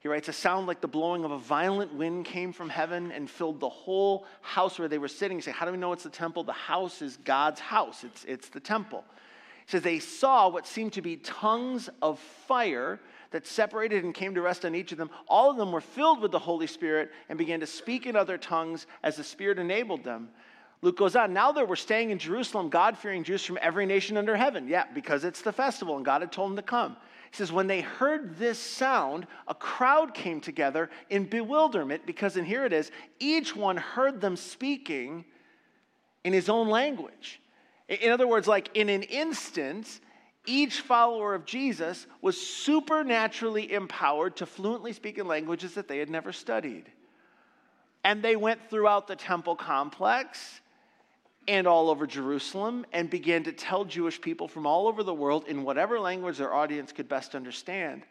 he 0.00 0.08
writes, 0.08 0.28
a 0.28 0.32
sound 0.32 0.66
like 0.66 0.80
the 0.80 0.88
blowing 0.88 1.24
of 1.26 1.30
a 1.30 1.38
violent 1.38 1.92
wind 1.92 2.24
came 2.24 2.54
from 2.54 2.70
heaven 2.70 3.12
and 3.12 3.28
filled 3.28 3.60
the 3.60 3.68
whole 3.68 4.24
house 4.40 4.78
where 4.78 4.88
they 4.88 4.96
were 4.96 5.08
sitting. 5.08 5.36
He 5.36 5.42
said, 5.42 5.52
How 5.52 5.66
do 5.66 5.72
we 5.72 5.78
know 5.78 5.92
it's 5.92 6.04
the 6.04 6.08
temple? 6.08 6.42
The 6.42 6.52
house 6.52 7.02
is 7.02 7.18
God's 7.18 7.60
house, 7.60 8.02
it's, 8.02 8.24
it's 8.24 8.48
the 8.48 8.60
temple 8.60 9.04
He 9.66 9.72
says 9.72 9.82
they 9.82 9.98
saw 9.98 10.48
what 10.48 10.66
seemed 10.66 10.94
to 10.94 11.02
be 11.02 11.16
tongues 11.18 11.90
of 12.00 12.18
fire 12.48 12.98
that 13.30 13.46
separated 13.46 14.04
and 14.04 14.14
came 14.14 14.34
to 14.34 14.42
rest 14.42 14.64
on 14.64 14.74
each 14.74 14.92
of 14.92 14.98
them. 14.98 15.10
All 15.28 15.50
of 15.50 15.56
them 15.56 15.72
were 15.72 15.80
filled 15.80 16.20
with 16.20 16.32
the 16.32 16.38
Holy 16.38 16.66
Spirit 16.66 17.10
and 17.28 17.38
began 17.38 17.60
to 17.60 17.66
speak 17.66 18.06
in 18.06 18.16
other 18.16 18.38
tongues 18.38 18.86
as 19.02 19.16
the 19.16 19.24
Spirit 19.24 19.58
enabled 19.58 20.04
them. 20.04 20.28
Luke 20.82 20.98
goes 20.98 21.16
on, 21.16 21.32
now 21.32 21.52
that 21.52 21.68
we're 21.68 21.76
staying 21.76 22.10
in 22.10 22.18
Jerusalem, 22.18 22.68
God 22.68 22.98
fearing 22.98 23.24
Jews 23.24 23.44
from 23.44 23.58
every 23.62 23.86
nation 23.86 24.16
under 24.16 24.36
heaven. 24.36 24.68
Yeah, 24.68 24.84
because 24.94 25.24
it's 25.24 25.42
the 25.42 25.52
festival 25.52 25.96
and 25.96 26.04
God 26.04 26.20
had 26.20 26.30
told 26.30 26.50
them 26.50 26.56
to 26.56 26.62
come. 26.62 26.96
He 27.30 27.36
says, 27.36 27.50
when 27.50 27.66
they 27.66 27.80
heard 27.80 28.38
this 28.38 28.58
sound, 28.58 29.26
a 29.48 29.54
crowd 29.54 30.14
came 30.14 30.40
together 30.40 30.90
in 31.10 31.24
bewilderment 31.24 32.06
because, 32.06 32.36
and 32.36 32.46
here 32.46 32.64
it 32.64 32.72
is, 32.72 32.90
each 33.18 33.56
one 33.56 33.76
heard 33.76 34.20
them 34.20 34.36
speaking 34.36 35.24
in 36.24 36.32
his 36.32 36.48
own 36.48 36.68
language. 36.68 37.40
In 37.88 38.10
other 38.12 38.26
words, 38.26 38.46
like 38.46 38.70
in 38.74 38.88
an 38.88 39.02
instant, 39.02 40.00
each 40.46 40.80
follower 40.80 41.34
of 41.34 41.44
Jesus 41.44 42.06
was 42.22 42.40
supernaturally 42.40 43.72
empowered 43.72 44.36
to 44.36 44.46
fluently 44.46 44.92
speak 44.92 45.18
in 45.18 45.26
languages 45.26 45.74
that 45.74 45.88
they 45.88 45.98
had 45.98 46.10
never 46.10 46.32
studied. 46.32 46.84
And 48.04 48.22
they 48.22 48.36
went 48.36 48.70
throughout 48.70 49.08
the 49.08 49.16
temple 49.16 49.56
complex 49.56 50.60
and 51.48 51.66
all 51.66 51.90
over 51.90 52.06
Jerusalem 52.06 52.86
and 52.92 53.10
began 53.10 53.44
to 53.44 53.52
tell 53.52 53.84
Jewish 53.84 54.20
people 54.20 54.48
from 54.48 54.66
all 54.66 54.88
over 54.88 55.02
the 55.02 55.14
world, 55.14 55.46
in 55.46 55.62
whatever 55.64 56.00
language 56.00 56.38
their 56.38 56.54
audience 56.54 56.92
could 56.92 57.08
best 57.08 57.34
understand, 57.34 58.02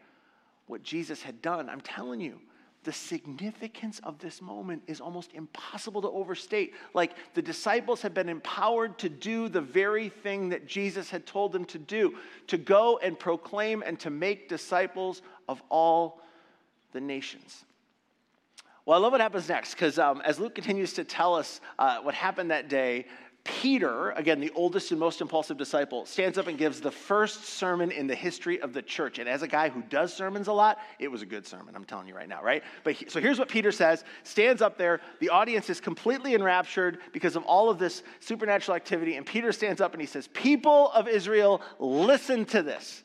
what 0.68 0.84
Jesus 0.84 1.22
had 1.22 1.42
done. 1.42 1.70
I'm 1.70 1.82
telling 1.82 2.22
you, 2.22 2.40
the 2.86 2.94
significance 2.94 4.00
of 4.04 4.20
this 4.20 4.42
moment 4.42 4.84
is 4.88 5.02
almost 5.02 5.34
impossible 5.34 6.02
to 6.04 6.08
overstate. 6.10 6.74
Like 6.94 7.14
the 7.34 7.42
disciples 7.42 8.02
have 8.04 8.14
been 8.14 8.30
empowered 8.30 8.98
to 9.00 9.10
do 9.10 9.50
the 9.50 9.60
very 9.60 10.08
thing 10.08 10.50
that 10.50 10.68
Jesus 10.68 11.10
had 11.10 11.26
told 11.26 11.52
them 11.52 11.66
to 11.66 11.80
do 11.80 12.16
to 12.48 12.58
go 12.58 13.00
and 13.00 13.20
proclaim 13.20 13.84
and 13.86 14.00
to 14.00 14.10
make 14.10 14.48
disciples 14.48 15.24
of 15.50 15.62
all 15.70 16.22
the 16.94 17.02
nations. 17.02 17.66
Well, 18.86 19.00
I 19.00 19.02
love 19.02 19.12
what 19.14 19.22
happens 19.22 19.50
next 19.50 19.74
because 19.74 19.98
um, 19.98 20.22
as 20.22 20.40
Luke 20.40 20.54
continues 20.54 20.94
to 20.94 21.04
tell 21.04 21.34
us 21.34 21.60
uh, 21.80 21.98
what 22.02 22.14
happened 22.14 22.52
that 22.52 22.70
day, 22.70 23.08
Peter, 23.46 24.10
again, 24.12 24.40
the 24.40 24.52
oldest 24.56 24.90
and 24.90 25.00
most 25.00 25.22
impulsive 25.22 25.56
disciple, 25.56 26.04
stands 26.08 26.40
up 26.40 26.48
and 26.48 26.58
gives 26.58 26.82
the 26.82 26.90
first 26.90 27.46
sermon 27.46 27.92
in 27.92 28.08
the 28.08 28.16
history 28.16 28.60
of 28.60 28.74
the 28.74 28.82
church. 28.82 29.20
And 29.20 29.30
as 29.30 29.44
a 29.44 29.48
guy 29.48 29.70
who 29.70 29.84
does 29.84 30.12
sermons 30.12 30.48
a 30.48 30.52
lot, 30.54 30.80
it 30.98 31.08
was 31.08 31.22
a 31.22 31.28
good 31.28 31.46
sermon, 31.46 31.76
I'm 31.76 31.86
telling 31.86 32.08
you 32.08 32.16
right 32.16 32.28
now, 32.28 32.42
right? 32.42 32.64
But 32.84 32.94
he, 32.94 33.08
so 33.08 33.22
here's 33.22 33.38
what 33.38 33.48
Peter 33.48 33.72
says 33.72 34.04
stands 34.24 34.64
up 34.64 34.80
there. 34.80 35.00
The 35.20 35.30
audience 35.30 35.70
is 35.70 35.80
completely 35.80 36.34
enraptured 36.34 36.98
because 37.14 37.36
of 37.36 37.44
all 37.44 37.70
of 37.70 37.78
this 37.78 38.02
supernatural 38.20 38.76
activity. 38.76 39.16
And 39.16 39.26
Peter 39.26 39.52
stands 39.52 39.80
up 39.80 39.94
and 39.94 40.02
he 40.02 40.08
says, 40.08 40.28
People 40.28 40.90
of 40.92 41.08
Israel, 41.08 41.62
listen 41.78 42.46
to 42.46 42.64
this. 42.64 43.04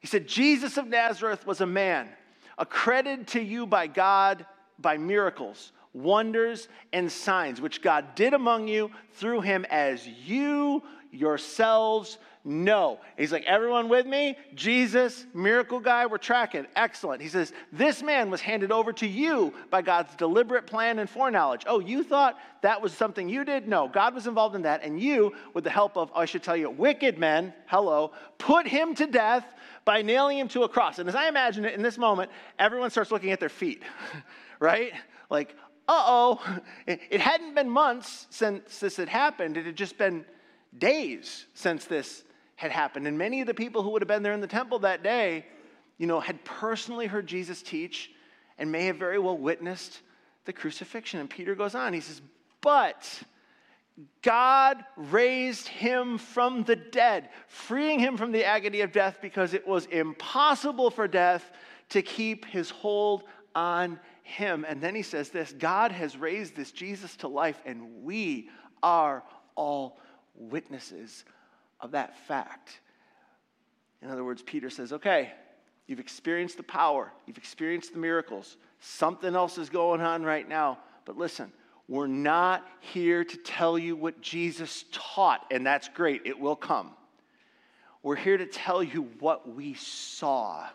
He 0.00 0.06
said, 0.06 0.26
Jesus 0.26 0.78
of 0.78 0.86
Nazareth 0.86 1.46
was 1.46 1.60
a 1.60 1.66
man 1.66 2.08
accredited 2.56 3.26
to 3.28 3.40
you 3.42 3.66
by 3.66 3.86
God 3.86 4.46
by 4.78 4.96
miracles 4.96 5.72
wonders, 5.94 6.68
and 6.92 7.10
signs 7.10 7.60
which 7.60 7.80
God 7.80 8.14
did 8.14 8.34
among 8.34 8.68
you 8.68 8.90
through 9.14 9.40
him 9.40 9.64
as 9.70 10.06
you 10.06 10.82
yourselves 11.10 12.18
know. 12.44 13.00
He's 13.16 13.32
like, 13.32 13.44
everyone 13.44 13.88
with 13.88 14.04
me? 14.04 14.36
Jesus, 14.54 15.24
miracle 15.32 15.80
guy, 15.80 16.04
we're 16.04 16.18
tracking. 16.18 16.66
Excellent. 16.76 17.22
He 17.22 17.28
says, 17.28 17.52
this 17.72 18.02
man 18.02 18.30
was 18.30 18.42
handed 18.42 18.70
over 18.70 18.92
to 18.94 19.06
you 19.06 19.54
by 19.70 19.80
God's 19.80 20.14
deliberate 20.16 20.66
plan 20.66 20.98
and 20.98 21.08
foreknowledge. 21.08 21.62
Oh, 21.66 21.80
you 21.80 22.02
thought 22.02 22.36
that 22.60 22.82
was 22.82 22.92
something 22.92 23.28
you 23.28 23.44
did? 23.44 23.66
No, 23.66 23.88
God 23.88 24.14
was 24.14 24.26
involved 24.26 24.56
in 24.56 24.62
that. 24.62 24.82
And 24.82 25.00
you, 25.00 25.32
with 25.54 25.64
the 25.64 25.70
help 25.70 25.96
of, 25.96 26.10
I 26.14 26.26
should 26.26 26.42
tell 26.42 26.56
you, 26.56 26.68
wicked 26.68 27.18
men, 27.18 27.54
hello, 27.66 28.12
put 28.36 28.66
him 28.66 28.94
to 28.96 29.06
death 29.06 29.46
by 29.86 30.02
nailing 30.02 30.38
him 30.38 30.48
to 30.48 30.64
a 30.64 30.68
cross. 30.68 30.98
And 30.98 31.08
as 31.08 31.14
I 31.14 31.28
imagine 31.28 31.64
it 31.64 31.74
in 31.74 31.82
this 31.82 31.96
moment, 31.96 32.30
everyone 32.58 32.90
starts 32.90 33.10
looking 33.10 33.32
at 33.32 33.40
their 33.40 33.48
feet, 33.48 33.82
right? 34.60 34.92
Like, 35.30 35.56
uh 35.86 36.02
oh, 36.06 36.58
it 36.86 37.20
hadn't 37.20 37.54
been 37.54 37.68
months 37.68 38.26
since 38.30 38.78
this 38.78 38.96
had 38.96 39.08
happened. 39.08 39.56
It 39.56 39.66
had 39.66 39.76
just 39.76 39.98
been 39.98 40.24
days 40.76 41.46
since 41.54 41.84
this 41.84 42.24
had 42.56 42.70
happened. 42.70 43.06
And 43.06 43.18
many 43.18 43.40
of 43.40 43.46
the 43.46 43.54
people 43.54 43.82
who 43.82 43.90
would 43.90 44.02
have 44.02 44.08
been 44.08 44.22
there 44.22 44.32
in 44.32 44.40
the 44.40 44.46
temple 44.46 44.80
that 44.80 45.02
day, 45.02 45.46
you 45.98 46.06
know, 46.06 46.20
had 46.20 46.44
personally 46.44 47.06
heard 47.06 47.26
Jesus 47.26 47.62
teach 47.62 48.10
and 48.58 48.70
may 48.70 48.86
have 48.86 48.96
very 48.96 49.18
well 49.18 49.36
witnessed 49.36 50.00
the 50.44 50.52
crucifixion. 50.52 51.20
And 51.20 51.28
Peter 51.28 51.54
goes 51.54 51.74
on, 51.74 51.92
he 51.92 52.00
says, 52.00 52.22
But 52.60 53.22
God 54.22 54.84
raised 54.96 55.68
him 55.68 56.18
from 56.18 56.64
the 56.64 56.76
dead, 56.76 57.28
freeing 57.48 57.98
him 57.98 58.16
from 58.16 58.32
the 58.32 58.44
agony 58.44 58.80
of 58.80 58.92
death 58.92 59.18
because 59.20 59.54
it 59.54 59.66
was 59.66 59.86
impossible 59.86 60.90
for 60.90 61.06
death 61.06 61.50
to 61.90 62.02
keep 62.02 62.44
his 62.44 62.70
hold 62.70 63.24
on 63.54 64.00
him. 64.24 64.66
And 64.68 64.80
then 64.80 64.96
he 64.96 65.02
says 65.02 65.30
this 65.30 65.52
God 65.52 65.92
has 65.92 66.16
raised 66.16 66.56
this 66.56 66.72
Jesus 66.72 67.14
to 67.16 67.28
life, 67.28 67.60
and 67.64 68.02
we 68.02 68.48
are 68.82 69.22
all 69.54 70.00
witnesses 70.34 71.24
of 71.80 71.92
that 71.92 72.18
fact. 72.26 72.80
In 74.02 74.10
other 74.10 74.24
words, 74.24 74.42
Peter 74.42 74.68
says, 74.68 74.92
okay, 74.92 75.32
you've 75.86 76.00
experienced 76.00 76.56
the 76.56 76.64
power, 76.64 77.12
you've 77.26 77.38
experienced 77.38 77.92
the 77.92 77.98
miracles, 78.00 78.56
something 78.80 79.34
else 79.34 79.56
is 79.56 79.70
going 79.70 80.00
on 80.00 80.24
right 80.24 80.48
now, 80.48 80.78
but 81.04 81.16
listen 81.16 81.52
we're 81.88 82.06
not 82.06 82.66
here 82.80 83.24
to 83.24 83.36
tell 83.36 83.78
you 83.78 83.94
what 83.94 84.20
Jesus 84.20 84.86
taught, 84.90 85.44
and 85.50 85.66
that's 85.66 85.88
great, 85.88 86.22
it 86.24 86.38
will 86.38 86.56
come. 86.56 86.92
We're 88.02 88.16
here 88.16 88.38
to 88.38 88.46
tell 88.46 88.82
you 88.82 89.08
what 89.20 89.54
we 89.54 89.74
saw. 89.74 90.66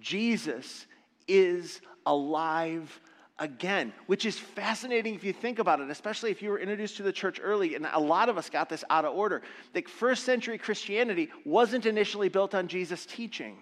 Jesus 0.00 0.86
is 1.28 1.80
alive 2.06 3.00
again, 3.38 3.92
which 4.06 4.26
is 4.26 4.38
fascinating 4.38 5.14
if 5.14 5.22
you 5.22 5.32
think 5.32 5.58
about 5.58 5.80
it, 5.80 5.90
especially 5.90 6.30
if 6.30 6.42
you 6.42 6.50
were 6.50 6.58
introduced 6.58 6.96
to 6.96 7.02
the 7.02 7.12
church 7.12 7.40
early. 7.42 7.74
And 7.76 7.86
a 7.92 8.00
lot 8.00 8.28
of 8.28 8.36
us 8.36 8.50
got 8.50 8.68
this 8.68 8.82
out 8.90 9.04
of 9.04 9.14
order. 9.14 9.42
Like, 9.74 9.88
first 9.88 10.24
century 10.24 10.58
Christianity 10.58 11.30
wasn't 11.44 11.86
initially 11.86 12.28
built 12.28 12.54
on 12.54 12.66
Jesus' 12.66 13.06
teaching. 13.06 13.56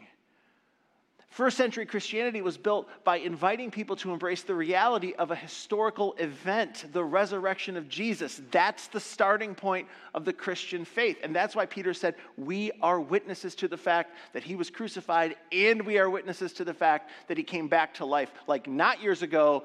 First 1.28 1.58
century 1.58 1.84
Christianity 1.84 2.40
was 2.40 2.56
built 2.56 2.88
by 3.04 3.16
inviting 3.16 3.70
people 3.70 3.96
to 3.96 4.12
embrace 4.12 4.42
the 4.42 4.54
reality 4.54 5.12
of 5.18 5.30
a 5.30 5.36
historical 5.36 6.14
event, 6.14 6.86
the 6.92 7.04
resurrection 7.04 7.76
of 7.76 7.88
Jesus. 7.88 8.40
That's 8.50 8.86
the 8.88 9.00
starting 9.00 9.54
point 9.54 9.88
of 10.14 10.24
the 10.24 10.32
Christian 10.32 10.84
faith. 10.84 11.18
And 11.22 11.36
that's 11.36 11.54
why 11.54 11.66
Peter 11.66 11.92
said, 11.92 12.14
We 12.38 12.72
are 12.80 13.00
witnesses 13.00 13.54
to 13.56 13.68
the 13.68 13.76
fact 13.76 14.14
that 14.32 14.44
he 14.44 14.56
was 14.56 14.70
crucified, 14.70 15.36
and 15.52 15.82
we 15.82 15.98
are 15.98 16.08
witnesses 16.08 16.54
to 16.54 16.64
the 16.64 16.72
fact 16.72 17.10
that 17.28 17.36
he 17.36 17.44
came 17.44 17.68
back 17.68 17.94
to 17.94 18.06
life, 18.06 18.30
like 18.46 18.66
not 18.66 19.02
years 19.02 19.22
ago, 19.22 19.64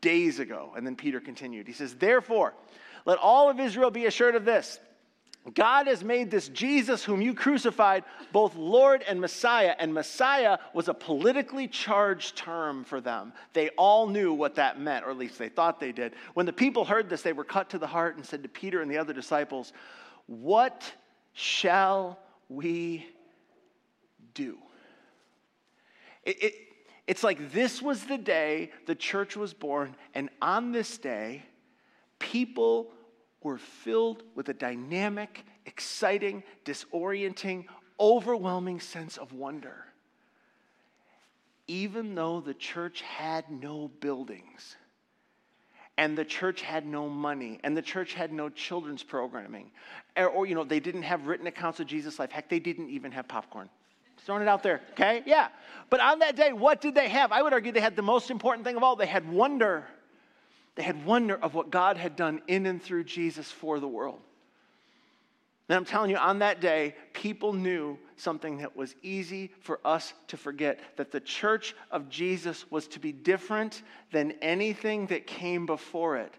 days 0.00 0.40
ago. 0.40 0.72
And 0.76 0.84
then 0.84 0.96
Peter 0.96 1.20
continued. 1.20 1.68
He 1.68 1.72
says, 1.72 1.94
Therefore, 1.94 2.54
let 3.04 3.18
all 3.18 3.48
of 3.48 3.60
Israel 3.60 3.90
be 3.90 4.06
assured 4.06 4.34
of 4.34 4.44
this 4.44 4.80
God 5.54 5.88
has 5.88 6.04
made 6.04 6.30
this 6.30 6.48
Jesus, 6.48 7.02
whom 7.02 7.20
you 7.20 7.34
crucified, 7.34 8.04
both 8.30 8.54
Lord 8.54 9.02
and 9.02 9.20
Messiah. 9.20 9.74
And 9.76 9.92
Messiah 9.92 10.58
was 10.72 10.86
a 10.86 10.94
politically 10.94 11.66
charged 11.66 12.36
term 12.36 12.84
for 12.84 13.00
them. 13.00 13.32
They 13.52 13.70
all 13.70 14.06
knew 14.06 14.32
what 14.32 14.54
that 14.54 14.80
meant, 14.80 15.04
or 15.04 15.10
at 15.10 15.18
least 15.18 15.38
they 15.38 15.48
thought 15.48 15.80
they 15.80 15.90
did. 15.90 16.14
When 16.34 16.46
the 16.46 16.52
people 16.52 16.84
heard 16.84 17.08
this, 17.08 17.22
they 17.22 17.32
were 17.32 17.44
cut 17.44 17.70
to 17.70 17.78
the 17.78 17.88
heart 17.88 18.16
and 18.16 18.24
said 18.24 18.44
to 18.44 18.48
Peter 18.48 18.82
and 18.82 18.90
the 18.90 18.98
other 18.98 19.12
disciples, 19.12 19.72
What 20.26 20.92
shall 21.32 22.20
we 22.48 23.04
do? 24.34 24.58
It, 26.22 26.40
it, 26.40 26.54
it's 27.08 27.24
like 27.24 27.52
this 27.52 27.82
was 27.82 28.04
the 28.04 28.16
day 28.16 28.70
the 28.86 28.94
church 28.94 29.36
was 29.36 29.52
born, 29.52 29.96
and 30.14 30.30
on 30.40 30.70
this 30.70 30.98
day, 30.98 31.42
people 32.20 32.92
were 33.44 33.58
filled 33.58 34.22
with 34.34 34.48
a 34.48 34.54
dynamic, 34.54 35.44
exciting, 35.66 36.42
disorienting, 36.64 37.64
overwhelming 37.98 38.80
sense 38.80 39.16
of 39.16 39.32
wonder. 39.32 39.86
Even 41.68 42.14
though 42.14 42.40
the 42.40 42.54
church 42.54 43.02
had 43.02 43.50
no 43.50 43.88
buildings, 44.00 44.76
and 45.98 46.16
the 46.16 46.24
church 46.24 46.62
had 46.62 46.86
no 46.86 47.08
money, 47.08 47.60
and 47.62 47.76
the 47.76 47.82
church 47.82 48.14
had 48.14 48.32
no 48.32 48.48
children's 48.48 49.02
programming, 49.02 49.70
or, 50.16 50.26
or 50.26 50.46
you 50.46 50.54
know, 50.54 50.64
they 50.64 50.80
didn't 50.80 51.02
have 51.02 51.26
written 51.26 51.46
accounts 51.46 51.80
of 51.80 51.86
Jesus' 51.86 52.18
life. 52.18 52.30
Heck, 52.30 52.48
they 52.48 52.58
didn't 52.58 52.90
even 52.90 53.12
have 53.12 53.28
popcorn. 53.28 53.68
Just 54.16 54.26
throwing 54.26 54.42
it 54.42 54.48
out 54.48 54.62
there, 54.62 54.80
okay? 54.92 55.22
Yeah. 55.26 55.48
But 55.90 56.00
on 56.00 56.20
that 56.20 56.34
day, 56.34 56.52
what 56.52 56.80
did 56.80 56.94
they 56.94 57.08
have? 57.08 57.30
I 57.32 57.42
would 57.42 57.52
argue 57.52 57.72
they 57.72 57.80
had 57.80 57.96
the 57.96 58.02
most 58.02 58.30
important 58.30 58.64
thing 58.64 58.76
of 58.76 58.82
all. 58.82 58.96
They 58.96 59.06
had 59.06 59.30
wonder. 59.30 59.84
They 60.74 60.82
had 60.82 61.04
wonder 61.04 61.36
of 61.36 61.54
what 61.54 61.70
God 61.70 61.96
had 61.96 62.16
done 62.16 62.40
in 62.46 62.66
and 62.66 62.82
through 62.82 63.04
Jesus 63.04 63.50
for 63.50 63.78
the 63.78 63.88
world. 63.88 64.20
And 65.68 65.76
I'm 65.76 65.84
telling 65.84 66.10
you, 66.10 66.16
on 66.16 66.40
that 66.40 66.60
day, 66.60 66.94
people 67.12 67.52
knew 67.52 67.96
something 68.16 68.58
that 68.58 68.76
was 68.76 68.94
easy 69.02 69.50
for 69.60 69.80
us 69.84 70.12
to 70.28 70.36
forget 70.36 70.78
that 70.96 71.12
the 71.12 71.20
church 71.20 71.74
of 71.90 72.08
Jesus 72.08 72.70
was 72.70 72.86
to 72.88 73.00
be 73.00 73.12
different 73.12 73.82
than 74.10 74.32
anything 74.42 75.06
that 75.06 75.26
came 75.26 75.64
before 75.64 76.16
it. 76.16 76.34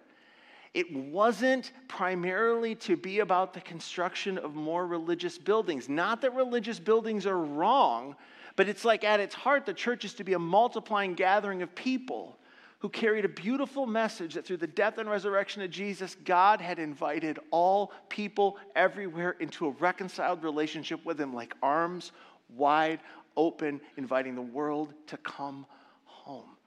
It 0.74 0.94
wasn't 0.94 1.72
primarily 1.88 2.76
to 2.76 2.98
be 2.98 3.20
about 3.20 3.54
the 3.54 3.62
construction 3.62 4.38
of 4.38 4.56
more 4.56 4.86
religious 4.86 5.38
buildings. 5.38 5.88
Not 5.88 6.22
that 6.22 6.34
religious 6.34 6.80
buildings 6.80 7.26
are 7.26 7.40
wrong, 7.40 8.16
but 8.56 8.68
it's 8.68 8.84
like 8.84 9.04
at 9.04 9.20
its 9.20 9.36
heart, 9.36 9.66
the 9.66 9.74
church 9.74 10.04
is 10.04 10.16
to 10.16 10.24
be 10.24 10.34
a 10.34 10.40
multiplying 10.40 11.14
gathering 11.14 11.62
of 11.62 11.74
people 11.76 12.38
who 12.84 12.90
carried 12.90 13.24
a 13.24 13.30
beautiful 13.30 13.88
message 13.88 14.34
that 14.34 14.46
through 14.46 14.58
the 14.58 14.68
death 14.68 14.98
and 14.98 15.10
resurrection 15.10 15.62
of 15.62 15.72
Jesus, 15.72 16.18
God 16.26 16.60
had 16.60 16.80
invited 16.80 17.40
all 17.50 17.94
people 18.10 18.58
everywhere 18.76 19.38
into 19.40 19.68
a 19.68 19.70
reconciled 19.70 20.44
relationship 20.44 21.00
with 21.06 21.18
Him, 21.18 21.34
like 21.34 21.56
arms 21.64 22.12
wide 22.50 23.00
open, 23.38 23.80
inviting 23.96 24.36
the 24.36 24.42
world 24.42 24.94
to 25.08 25.16
come 25.16 25.66
home. 26.04 26.58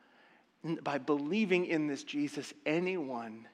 And 0.65 0.83
by 0.83 0.97
believing 0.97 1.67
in 1.67 1.87
this 1.87 2.03
Jesus, 2.03 2.55
anyone, 2.65 3.47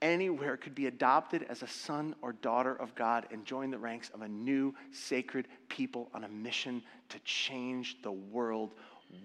anywhere 0.00 0.56
could 0.56 0.74
be 0.74 0.86
adopted 0.86 1.44
as 1.50 1.62
a 1.62 1.68
son 1.68 2.14
or 2.22 2.32
daughter 2.32 2.74
of 2.74 2.94
God 2.94 3.26
and 3.30 3.44
join 3.44 3.70
the 3.70 3.76
ranks 3.76 4.10
of 4.14 4.22
a 4.22 4.28
new 4.28 4.74
sacred 4.92 5.46
people 5.68 6.08
on 6.14 6.24
a 6.24 6.28
mission 6.30 6.82
to 7.10 7.18
change 7.18 8.00
the 8.00 8.12
world 8.12 8.72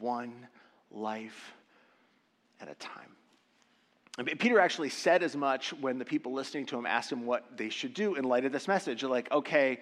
one 0.01 0.45
life 0.91 1.53
at 2.61 2.69
a 2.69 2.75
time. 2.75 3.15
Peter 4.37 4.59
actually 4.59 4.89
said 4.89 5.23
as 5.23 5.35
much 5.35 5.73
when 5.73 5.97
the 5.97 6.05
people 6.05 6.33
listening 6.33 6.67
to 6.67 6.77
him 6.77 6.85
asked 6.85 7.11
him 7.11 7.25
what 7.25 7.57
they 7.57 7.69
should 7.69 7.95
do 7.95 8.13
in 8.13 8.23
light 8.23 8.45
of 8.45 8.51
this 8.51 8.67
message. 8.67 9.01
They're 9.01 9.09
like, 9.09 9.31
okay, 9.31 9.79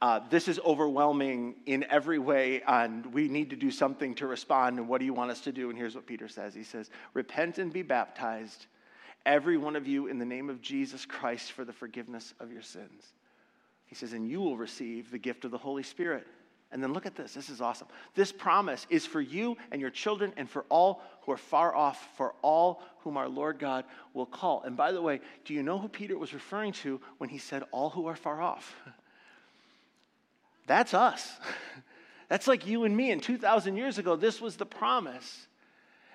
uh, 0.00 0.20
this 0.30 0.48
is 0.48 0.60
overwhelming 0.64 1.54
in 1.66 1.84
every 1.88 2.18
way, 2.18 2.62
and 2.66 3.06
we 3.06 3.28
need 3.28 3.50
to 3.50 3.56
do 3.56 3.70
something 3.70 4.14
to 4.16 4.26
respond. 4.26 4.78
And 4.78 4.88
what 4.88 4.98
do 4.98 5.04
you 5.04 5.14
want 5.14 5.30
us 5.30 5.40
to 5.42 5.52
do? 5.52 5.68
And 5.68 5.78
here's 5.78 5.94
what 5.94 6.06
Peter 6.06 6.28
says 6.28 6.54
He 6.54 6.64
says, 6.64 6.90
Repent 7.14 7.58
and 7.58 7.72
be 7.72 7.82
baptized, 7.82 8.66
every 9.26 9.56
one 9.56 9.76
of 9.76 9.86
you, 9.86 10.08
in 10.08 10.18
the 10.18 10.24
name 10.24 10.50
of 10.50 10.60
Jesus 10.60 11.06
Christ 11.06 11.52
for 11.52 11.64
the 11.64 11.72
forgiveness 11.72 12.34
of 12.40 12.52
your 12.52 12.62
sins. 12.62 13.12
He 13.86 13.94
says, 13.94 14.12
And 14.12 14.28
you 14.28 14.40
will 14.40 14.56
receive 14.56 15.10
the 15.10 15.18
gift 15.18 15.44
of 15.44 15.52
the 15.52 15.58
Holy 15.58 15.84
Spirit. 15.84 16.26
And 16.72 16.82
then 16.82 16.94
look 16.94 17.04
at 17.04 17.14
this. 17.14 17.34
This 17.34 17.50
is 17.50 17.60
awesome. 17.60 17.86
This 18.14 18.32
promise 18.32 18.86
is 18.88 19.04
for 19.04 19.20
you 19.20 19.56
and 19.70 19.80
your 19.80 19.90
children 19.90 20.32
and 20.36 20.48
for 20.48 20.64
all 20.70 21.02
who 21.22 21.32
are 21.32 21.36
far 21.36 21.74
off, 21.74 22.08
for 22.16 22.34
all 22.40 22.82
whom 23.00 23.16
our 23.16 23.28
Lord 23.28 23.58
God 23.58 23.84
will 24.14 24.26
call. 24.26 24.62
And 24.62 24.76
by 24.76 24.92
the 24.92 25.02
way, 25.02 25.20
do 25.44 25.52
you 25.52 25.62
know 25.62 25.78
who 25.78 25.88
Peter 25.88 26.16
was 26.16 26.32
referring 26.32 26.72
to 26.72 27.00
when 27.18 27.28
he 27.28 27.38
said, 27.38 27.62
all 27.70 27.90
who 27.90 28.06
are 28.06 28.16
far 28.16 28.40
off? 28.40 28.74
That's 30.66 30.94
us. 30.94 31.30
That's 32.28 32.46
like 32.46 32.66
you 32.66 32.84
and 32.84 32.96
me. 32.96 33.10
And 33.10 33.22
2,000 33.22 33.76
years 33.76 33.98
ago, 33.98 34.16
this 34.16 34.40
was 34.40 34.56
the 34.56 34.64
promise. 34.64 35.46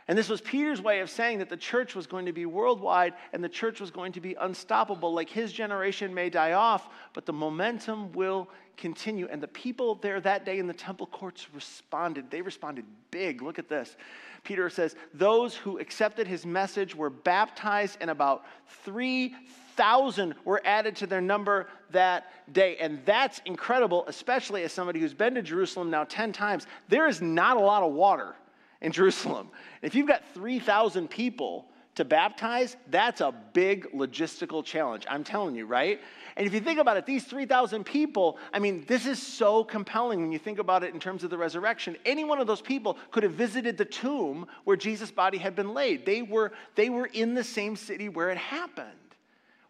And 0.08 0.17
this 0.17 0.30
was 0.30 0.39
Peter's 0.39 0.82
way 0.82 1.02
of 1.02 1.10
saying 1.10 1.39
that 1.39 1.50
the 1.50 1.58
church 1.58 1.93
was 1.93 2.08
going 2.08 2.28
to 2.28 2.32
be 2.32 2.46
worldwide 2.46 3.13
and 3.34 3.43
the 3.43 3.50
church 3.50 3.82
was 3.82 3.91
going 3.91 4.13
to 4.13 4.22
be 4.22 4.36
unstoppable. 4.36 5.13
Like 5.13 5.30
his 5.30 5.52
generation 5.52 6.13
may 6.13 6.30
die 6.30 6.54
off, 6.54 6.88
but 7.13 7.26
the 7.26 7.34
momentum 7.34 8.13
will 8.13 8.50
continue. 8.78 9.28
And 9.30 9.43
the 9.43 9.50
people 9.50 9.96
there 9.96 10.22
that 10.22 10.46
day 10.46 10.60
in 10.60 10.67
the 10.67 10.74
temple 10.74 11.08
courts 11.08 11.48
responded. 11.54 12.32
They 12.32 12.41
responded 12.41 12.86
big. 13.12 13.41
Look 13.41 13.60
at 13.60 13.67
this. 13.67 13.98
Peter 14.46 14.70
says, 14.70 14.96
Those 15.13 15.56
who 15.56 15.80
accepted 15.80 16.26
his 16.26 16.46
message 16.46 16.96
were 16.96 17.10
baptized, 17.10 17.98
and 18.00 18.10
about 18.10 18.46
3,000 18.84 20.36
were 20.46 20.62
added 20.63 20.96
to 20.98 21.08
their 21.08 21.20
number 21.20 21.67
that 21.91 22.32
day. 22.54 22.78
And 22.78 23.02
that's 23.04 23.41
incredible, 23.43 24.06
especially 24.08 24.63
as 24.63 24.72
somebody 24.72 25.02
who's 25.02 25.13
been 25.13 25.36
to 25.36 25.41
Jerusalem 25.41 25.89
now 25.89 26.06
10 26.06 26.32
times. 26.32 26.65
There 26.88 27.10
is 27.10 27.22
not 27.22 27.58
a 27.58 27.60
lot 27.60 27.84
of 27.84 27.91
water 27.91 28.36
in 28.82 28.92
Jerusalem. 28.92 29.50
If 29.82 29.96
you've 29.96 30.08
got 30.08 30.24
3,000 30.34 31.10
people 31.10 31.66
to 31.96 32.06
baptize, 32.06 32.78
that's 32.92 33.22
a 33.22 33.34
big 33.54 33.92
logistical 33.92 34.63
challenge. 34.63 35.06
I'm 35.10 35.24
telling 35.24 35.56
you, 35.56 35.66
right? 35.66 36.00
And 36.36 36.46
if 36.46 36.54
you 36.54 36.60
think 36.60 36.80
about 36.80 36.98
it, 36.98 37.08
these 37.08 37.24
3,000 37.24 37.84
people, 37.84 38.38
I 38.54 38.60
mean, 38.60 38.86
this 38.88 39.08
is 39.08 39.20
so 39.20 39.63
compelling 39.63 40.22
when 40.22 40.32
you 40.32 40.38
think 40.38 40.60
about 40.60 40.84
it 40.84 40.94
in 40.94 41.00
terms 41.00 41.24
of 41.24 41.32
the 41.32 41.38
resurrection. 41.38 41.98
Any 42.06 42.24
one 42.24 42.40
of 42.40 42.46
those 42.46 42.62
people 42.62 43.00
could 43.10 43.24
have 43.24 43.32
visited 43.32 43.78
the 43.78 43.86
tomb 43.86 44.46
where 44.63 44.78
Jesus' 44.78 45.10
body 45.10 45.40
had 45.40 45.56
been 45.56 45.74
laid. 45.74 46.06
They 46.06 46.22
were, 46.22 46.52
they 46.76 46.92
were 46.92 47.08
in 47.08 47.34
the 47.34 47.44
same 47.44 47.76
city 47.76 48.10
where 48.10 48.30
it 48.30 48.38
happened, 48.38 48.88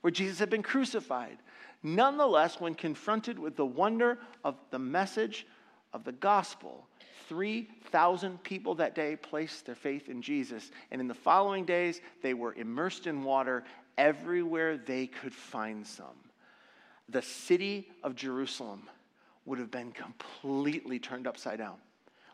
where 0.01 0.11
Jesus 0.11 0.39
had 0.39 0.49
been 0.49 0.63
crucified. 0.63 1.37
Nonetheless, 1.81 2.59
when 2.59 2.75
confronted 2.75 3.39
with 3.39 3.55
the 3.55 3.65
wonder 3.65 4.19
of 4.43 4.55
the 4.71 4.79
message 4.79 5.47
of 5.97 6.03
the 6.03 6.11
gospel, 6.11 6.87
3,000 7.27 8.41
people 8.43 8.75
that 8.75 8.95
day 8.95 9.17
placed 9.17 9.65
their 9.65 9.75
faith 9.75 10.07
in 10.07 10.21
Jesus. 10.21 10.71
And 10.91 11.01
in 11.01 11.07
the 11.07 11.13
following 11.13 11.65
days, 11.65 11.99
they 12.21 12.35
were 12.35 12.53
immersed 12.53 13.07
in 13.07 13.23
water 13.23 13.63
everywhere 13.97 14.77
they 14.77 15.07
could 15.07 15.33
find 15.33 15.85
some, 15.85 16.15
the 17.09 17.21
city 17.21 17.89
of 18.03 18.15
Jerusalem 18.15 18.83
would 19.45 19.57
have 19.57 19.71
been 19.71 19.91
completely 19.91 20.99
turned 20.99 21.25
upside 21.25 21.57
down. 21.57 21.77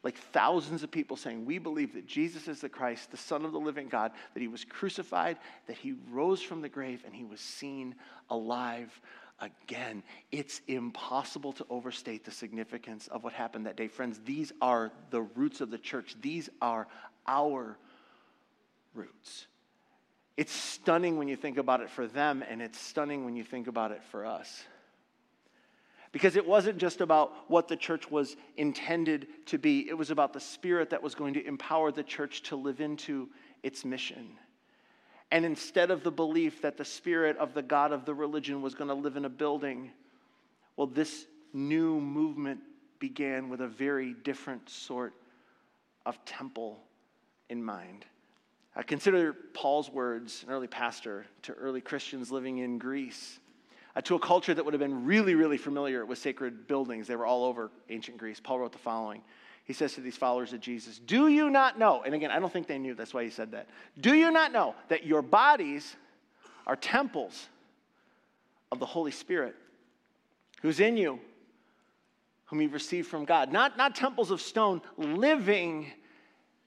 Like 0.03 0.17
thousands 0.17 0.83
of 0.83 0.91
people 0.91 1.15
saying, 1.15 1.45
We 1.45 1.59
believe 1.59 1.93
that 1.93 2.05
Jesus 2.05 2.49
is 2.49 2.59
the 2.59 2.67
Christ, 2.67 3.11
the 3.11 3.17
Son 3.17 3.45
of 3.45 3.53
the 3.53 3.59
living 3.59 3.87
God, 3.87 4.11
that 4.33 4.41
he 4.41 4.49
was 4.49 4.65
crucified, 4.65 5.37
that 5.67 5.77
he 5.77 5.95
rose 6.11 6.41
from 6.41 6.61
the 6.61 6.67
grave, 6.67 7.03
and 7.05 7.15
he 7.15 7.23
was 7.23 7.39
seen 7.39 7.95
alive 8.29 8.99
again. 9.43 10.03
It's 10.31 10.61
impossible 10.67 11.53
to 11.53 11.65
overstate 11.69 12.25
the 12.25 12.31
significance 12.31 13.07
of 13.07 13.23
what 13.23 13.33
happened 13.33 13.65
that 13.65 13.75
day. 13.75 13.87
Friends, 13.87 14.19
these 14.25 14.51
are 14.61 14.91
the 15.09 15.21
roots 15.21 15.61
of 15.61 15.69
the 15.69 15.77
church, 15.77 16.15
these 16.21 16.49
are 16.61 16.87
our 17.27 17.77
roots. 18.93 19.47
It's 20.35 20.51
stunning 20.51 21.17
when 21.17 21.27
you 21.27 21.35
think 21.35 21.57
about 21.57 21.81
it 21.81 21.89
for 21.89 22.07
them, 22.07 22.43
and 22.47 22.61
it's 22.61 22.79
stunning 22.79 23.23
when 23.23 23.35
you 23.35 23.43
think 23.43 23.67
about 23.67 23.91
it 23.91 24.03
for 24.03 24.25
us. 24.25 24.63
Because 26.11 26.35
it 26.35 26.47
wasn't 26.47 26.77
just 26.77 27.01
about 27.01 27.33
what 27.49 27.67
the 27.67 27.75
church 27.75 28.09
was 28.09 28.35
intended 28.55 29.27
to 29.47 29.57
be, 29.57 29.87
it 29.87 29.97
was 29.97 30.11
about 30.11 30.33
the 30.33 30.39
spirit 30.39 30.91
that 30.91 31.01
was 31.01 31.15
going 31.15 31.33
to 31.35 31.45
empower 31.45 31.91
the 31.91 32.03
church 32.03 32.43
to 32.43 32.55
live 32.55 32.81
into 32.81 33.29
its 33.63 33.83
mission. 33.83 34.37
And 35.33 35.45
instead 35.45 35.89
of 35.89 36.03
the 36.03 36.11
belief 36.11 36.61
that 36.61 36.77
the 36.77 36.85
spirit 36.85 37.37
of 37.37 37.55
the 37.55 37.63
God 37.63 37.91
of 37.91 38.05
the 38.05 38.13
religion 38.13 38.61
was 38.61 38.75
going 38.75 38.89
to 38.89 38.93
live 38.93 39.17
in 39.17 39.25
a 39.25 39.29
building, 39.29 39.89
well, 40.77 40.85
this 40.85 41.25
new 41.53 41.99
movement 41.99 42.59
began 42.99 43.49
with 43.49 43.59
a 43.59 43.67
very 43.67 44.13
different 44.13 44.69
sort 44.69 45.15
of 46.05 46.23
temple 46.23 46.83
in 47.49 47.63
mind. 47.63 48.05
I 48.75 48.83
consider 48.83 49.33
Paul's 49.55 49.89
words, 49.89 50.43
an 50.45 50.53
early 50.53 50.67
pastor, 50.67 51.25
to 51.41 51.53
early 51.53 51.81
Christians 51.81 52.31
living 52.31 52.59
in 52.59 52.77
Greece, 52.77 53.39
uh, 53.95 54.01
to 54.01 54.13
a 54.13 54.19
culture 54.19 54.53
that 54.53 54.63
would 54.63 54.75
have 54.75 54.81
been 54.81 55.03
really, 55.03 55.33
really 55.33 55.57
familiar 55.57 56.05
with 56.05 56.19
sacred 56.19 56.67
buildings. 56.67 57.07
They 57.07 57.15
were 57.15 57.25
all 57.25 57.43
over 57.45 57.71
ancient 57.89 58.19
Greece. 58.19 58.39
Paul 58.39 58.59
wrote 58.59 58.71
the 58.71 58.77
following. 58.77 59.23
He 59.65 59.73
says 59.73 59.93
to 59.93 60.01
these 60.01 60.17
followers 60.17 60.51
of 60.53 60.59
Jesus, 60.59 60.99
Do 60.99 61.27
you 61.27 61.49
not 61.49 61.79
know? 61.79 62.03
And 62.03 62.13
again, 62.13 62.31
I 62.31 62.39
don't 62.39 62.51
think 62.51 62.67
they 62.67 62.77
knew, 62.77 62.95
that's 62.95 63.13
why 63.13 63.23
he 63.23 63.29
said 63.29 63.51
that. 63.51 63.67
Do 63.99 64.13
you 64.13 64.31
not 64.31 64.51
know 64.51 64.75
that 64.89 65.05
your 65.05 65.21
bodies 65.21 65.95
are 66.67 66.75
temples 66.75 67.47
of 68.71 68.79
the 68.79 68.85
Holy 68.85 69.11
Spirit 69.11 69.55
who's 70.61 70.79
in 70.79 70.97
you, 70.97 71.19
whom 72.45 72.61
you've 72.61 72.73
received 72.73 73.07
from 73.07 73.23
God? 73.23 73.51
Not, 73.51 73.77
not 73.77 73.95
temples 73.95 74.31
of 74.31 74.41
stone, 74.41 74.81
living 74.97 75.91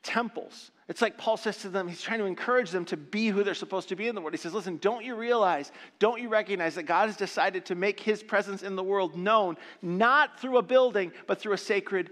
temples. 0.03 0.71
It's 0.89 1.03
like 1.03 1.19
Paul 1.19 1.37
says 1.37 1.59
to 1.59 1.69
them, 1.69 1.89
he's 1.89 2.01
trying 2.01 2.21
to 2.21 2.27
encourage 2.27 2.71
them 2.71 2.85
to 2.87 2.97
be 2.97 3.27
who 3.27 3.43
they're 3.43 3.55
supposed 3.55 3.89
to 3.89 3.97
be 3.97 4.07
in 4.07 4.15
the 4.15 4.21
world. 4.21 4.33
He 4.33 4.39
says, 4.39 4.55
Listen, 4.55 4.79
don't 4.79 5.05
you 5.05 5.17
realize, 5.17 5.73
don't 5.99 6.23
you 6.23 6.29
recognize 6.29 6.77
that 6.77 6.85
God 6.85 7.07
has 7.07 7.17
decided 7.17 7.67
to 7.67 7.75
make 7.75 7.99
his 7.99 8.23
presence 8.23 8.63
in 8.63 8.77
the 8.77 8.85
world 8.85 9.17
known, 9.17 9.57
not 9.83 10.39
through 10.39 10.59
a 10.59 10.63
building, 10.63 11.11
but 11.27 11.41
through 11.41 11.55
a 11.55 11.59
sacred 11.59 12.11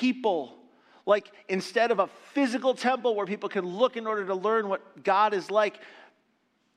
people? 0.00 0.56
Like 1.04 1.30
instead 1.48 1.90
of 1.90 1.98
a 1.98 2.08
physical 2.32 2.74
temple 2.74 3.14
where 3.14 3.26
people 3.26 3.48
can 3.48 3.66
look 3.66 3.96
in 3.96 4.06
order 4.06 4.24
to 4.26 4.34
learn 4.34 4.68
what 4.68 5.04
God 5.04 5.34
is 5.34 5.50
like, 5.50 5.78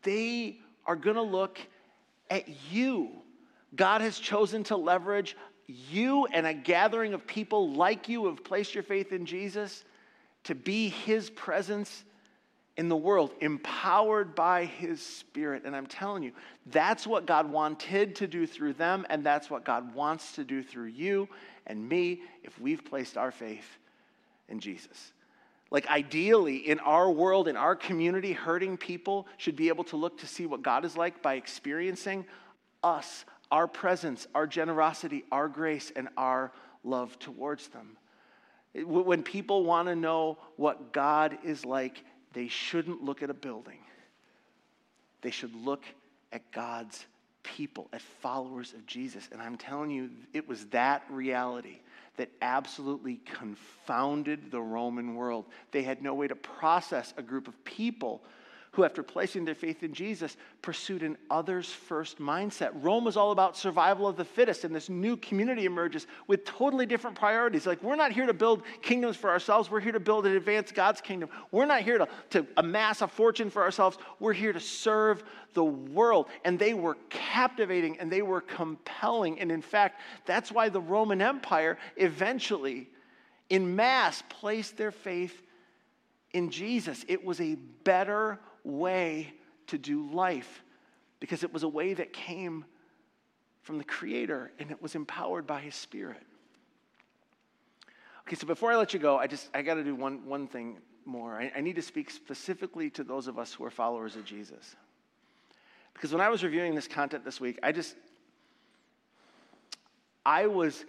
they 0.01 0.59
are 0.86 0.95
going 0.95 1.15
to 1.15 1.21
look 1.21 1.59
at 2.29 2.45
you. 2.71 3.09
God 3.75 4.01
has 4.01 4.19
chosen 4.19 4.63
to 4.65 4.75
leverage 4.75 5.38
you 5.67 6.25
and 6.25 6.45
a 6.45 6.53
gathering 6.53 7.13
of 7.13 7.25
people 7.25 7.73
like 7.73 8.09
you 8.09 8.23
who 8.23 8.27
have 8.27 8.43
placed 8.43 8.75
your 8.75 8.83
faith 8.83 9.13
in 9.13 9.25
Jesus 9.25 9.86
to 10.43 10.53
be 10.53 10.89
his 10.89 11.29
presence 11.29 12.03
in 12.75 12.89
the 12.89 12.97
world, 12.97 13.31
empowered 13.39 14.36
by 14.36 14.65
his 14.65 15.01
spirit. 15.01 15.62
And 15.63 15.75
I'm 15.75 15.86
telling 15.86 16.23
you, 16.23 16.31
that's 16.65 17.07
what 17.07 17.25
God 17.25 17.49
wanted 17.49 18.15
to 18.15 18.27
do 18.27 18.45
through 18.47 18.73
them, 18.73 19.05
and 19.09 19.23
that's 19.23 19.49
what 19.49 19.63
God 19.63 19.93
wants 19.93 20.33
to 20.33 20.43
do 20.43 20.63
through 20.63 20.88
you 20.88 21.29
and 21.67 21.88
me 21.88 22.21
if 22.43 22.60
we've 22.60 22.84
placed 22.84 23.17
our 23.17 23.32
faith 23.32 23.78
in 24.49 24.60
Jesus. 24.60 25.13
Like, 25.71 25.88
ideally, 25.88 26.58
in 26.58 26.80
our 26.80 27.10
world, 27.10 27.47
in 27.47 27.58
our 27.58 27.76
community, 27.76 28.32
hurting 28.32 28.78
people 28.78 29.28
should 29.38 29.56
be 29.56 29.69
able 29.69 29.84
to 29.86 29.97
look 29.97 30.19
to 30.19 30.28
see 30.28 30.45
what 30.45 30.62
God 30.62 30.86
is 30.86 30.95
like 30.95 31.23
by 31.23 31.34
experiencing 31.34 32.26
us, 32.84 33.26
our 33.52 33.67
presence, 33.67 34.28
our 34.36 34.45
generosity, 34.45 35.23
our 35.32 35.47
grace, 35.47 35.91
and 35.95 36.10
our 36.15 36.52
love 36.84 37.17
towards 37.17 37.69
them. 37.69 37.97
When 38.76 39.23
people 39.23 39.63
want 39.63 39.88
to 39.88 39.95
know 39.95 40.38
what 40.58 40.93
God 40.93 41.38
is 41.43 41.65
like, 41.65 42.04
they 42.34 42.47
shouldn't 42.47 43.04
look 43.04 43.23
at 43.23 43.30
a 43.30 43.36
building. 43.36 43.80
They 45.21 45.32
should 45.32 45.56
look 45.56 45.86
at 46.32 46.52
God's 46.52 47.06
people, 47.43 47.88
at 47.93 48.01
followers 48.01 48.73
of 48.73 48.86
Jesus. 48.86 49.27
And 49.32 49.41
I'm 49.41 49.58
telling 49.58 49.91
you, 49.91 50.10
it 50.34 50.47
was 50.47 50.65
that 50.67 51.03
reality 51.10 51.79
that 52.17 52.29
absolutely 52.41 53.19
confounded 53.25 54.51
the 54.51 54.62
Roman 54.62 55.15
world. 55.15 55.45
They 55.71 55.84
had 55.84 56.01
no 56.01 56.13
way 56.13 56.27
to 56.27 56.36
process 56.36 57.13
a 57.17 57.23
group 57.23 57.47
of 57.47 57.63
people 57.63 58.23
who, 58.73 58.83
after 58.83 59.03
placing 59.03 59.45
their 59.45 59.53
faith 59.53 59.83
in 59.83 59.93
Jesus, 59.93 60.36
pursued 60.63 61.03
an 61.03 61.15
others 61.29 61.69
first 61.69 62.17
mindset. 62.17 62.71
Rome 62.73 63.05
was 63.05 63.15
all 63.15 63.31
about 63.31 63.55
survival 63.55 64.07
of 64.07 64.17
the 64.17 64.25
fittest, 64.25 64.63
and 64.63 64.75
this 64.75 64.89
new 64.89 65.15
community 65.17 65.65
emerges 65.65 66.07
with 66.25 66.43
totally 66.43 66.88
different 66.88 67.15
priorities. 67.15 67.67
Like, 67.67 67.83
we're 67.83 67.95
not 67.95 68.12
here 68.12 68.25
to 68.25 68.33
build 68.33 68.63
kingdoms 68.81 69.15
for 69.15 69.29
ourselves, 69.29 69.69
we're 69.69 69.79
here 69.79 69.91
to 69.91 69.99
build 69.99 70.25
and 70.25 70.36
advance 70.36 70.71
God's 70.71 71.01
kingdom. 71.01 71.29
We're 71.51 71.67
not 71.67 71.83
here 71.83 71.99
to, 71.99 72.07
to 72.31 72.47
amass 72.57 73.03
a 73.03 73.07
fortune 73.07 73.51
for 73.51 73.62
ourselves, 73.62 73.99
we're 74.19 74.33
here 74.33 74.53
to 74.53 74.59
serve 74.59 75.23
the 75.53 75.63
world. 75.63 76.25
And 76.43 76.57
they 76.57 76.73
were 76.73 76.97
captivating 77.12 77.99
and 77.99 78.12
they 78.12 78.23
were 78.23 78.41
compelling. 78.41 79.39
And 79.39 79.51
in 79.51 79.62
fact, 79.62 80.01
that's 80.25 80.51
why 80.51 80.69
the 80.69 80.81
Roman 80.81 81.21
Empire 81.21 81.77
eventually, 81.95 82.89
in 83.51 83.75
mass, 83.75 84.23
placed 84.29 84.77
their 84.77 84.89
faith 84.89 85.43
in 86.31 86.49
Jesus. 86.49 87.05
It 87.07 87.23
was 87.23 87.39
a 87.39 87.53
better 87.83 88.39
way 88.63 89.34
to 89.67 89.78
do 89.78 90.10
life 90.12 90.63
because 91.19 91.43
it 91.43 91.54
was 91.54 91.63
a 91.63 91.67
way 91.67 91.93
that 91.93 92.13
came 92.13 92.65
from 93.62 93.78
the 93.78 93.84
Creator 93.84 94.52
and 94.60 94.71
it 94.71 94.82
was 94.82 94.95
empowered 94.95 95.47
by 95.47 95.60
His 95.60 95.76
Spirit. 95.76 96.21
Okay, 98.28 98.36
so 98.36 98.47
before 98.47 98.71
I 98.71 98.76
let 98.78 98.93
you 98.93 98.99
go, 98.99 99.17
I 99.17 99.28
just 99.28 99.49
I 99.54 99.62
got 99.62 99.76
to 99.76 99.84
do 99.84 99.95
one, 99.95 100.26
one 100.26 100.47
thing 100.47 100.78
more. 101.06 101.39
I, 101.39 101.52
I 101.58 101.62
need 101.62 101.76
to 101.76 101.82
speak 101.82 102.10
specifically 102.10 102.89
to 102.91 103.04
those 103.04 103.28
of 103.28 103.38
us 103.38 103.54
who 103.54 103.63
are 103.65 103.69
followers 103.69 104.15
of 104.15 104.26
Jesus. 104.26 104.76
Because 105.93 106.12
when 106.12 106.21
I 106.21 106.30
was 106.30 106.43
reviewing 106.43 106.76
this 106.76 106.88
content 106.88 107.26
this 107.26 107.39
week, 107.39 107.60
I 107.62 107.71
just 107.71 107.95
I 110.26 110.47
was 110.47 110.86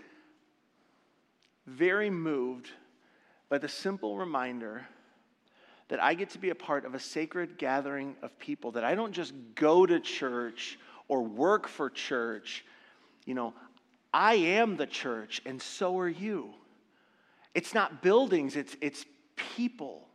very 1.67 2.11
moved 2.11 2.71
by 3.49 3.59
the 3.59 3.69
simple 3.69 4.17
reminder 4.17 4.87
that 5.89 6.03
I 6.03 6.15
get 6.15 6.31
to 6.31 6.39
be 6.39 6.51
a 6.51 6.55
part 6.55 6.85
of 6.85 6.95
a 6.95 6.99
sacred 6.99 7.59
gathering 7.59 8.17
of 8.23 8.39
people, 8.39 8.73
that 8.73 8.85
I 8.85 8.95
don't 8.95 9.13
just 9.13 9.35
go 9.55 9.85
to 9.85 10.01
church 10.01 10.79
or 11.09 11.23
work 11.23 11.69
for 11.69 11.91
church. 11.91 12.65
You 13.27 13.35
know, 13.35 13.55
I 14.13 14.35
am 14.35 14.77
the 14.77 14.87
church, 14.87 15.43
and 15.45 15.61
so 15.61 15.99
are 15.99 16.09
you. 16.09 16.55
It's 17.55 17.75
not 17.75 18.03
buildings, 18.03 18.57
it's, 18.57 18.77
it's 18.81 19.05
people. 19.37 20.09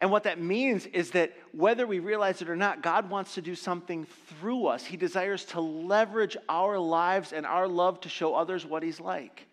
And 0.00 0.10
what 0.10 0.24
that 0.24 0.40
means 0.40 0.86
is 0.86 1.12
that 1.12 1.32
whether 1.52 1.86
we 1.86 2.00
realize 2.00 2.42
it 2.42 2.50
or 2.50 2.56
not, 2.56 2.82
God 2.82 3.08
wants 3.08 3.34
to 3.34 3.40
do 3.40 3.54
something 3.54 4.04
through 4.26 4.66
us. 4.66 4.84
He 4.84 4.96
desires 4.96 5.44
to 5.46 5.60
leverage 5.60 6.36
our 6.48 6.76
lives 6.76 7.32
and 7.32 7.46
our 7.46 7.68
love 7.68 8.00
to 8.00 8.08
show 8.08 8.34
others 8.34 8.66
what 8.66 8.82
He's 8.82 8.98
like. 8.98 9.46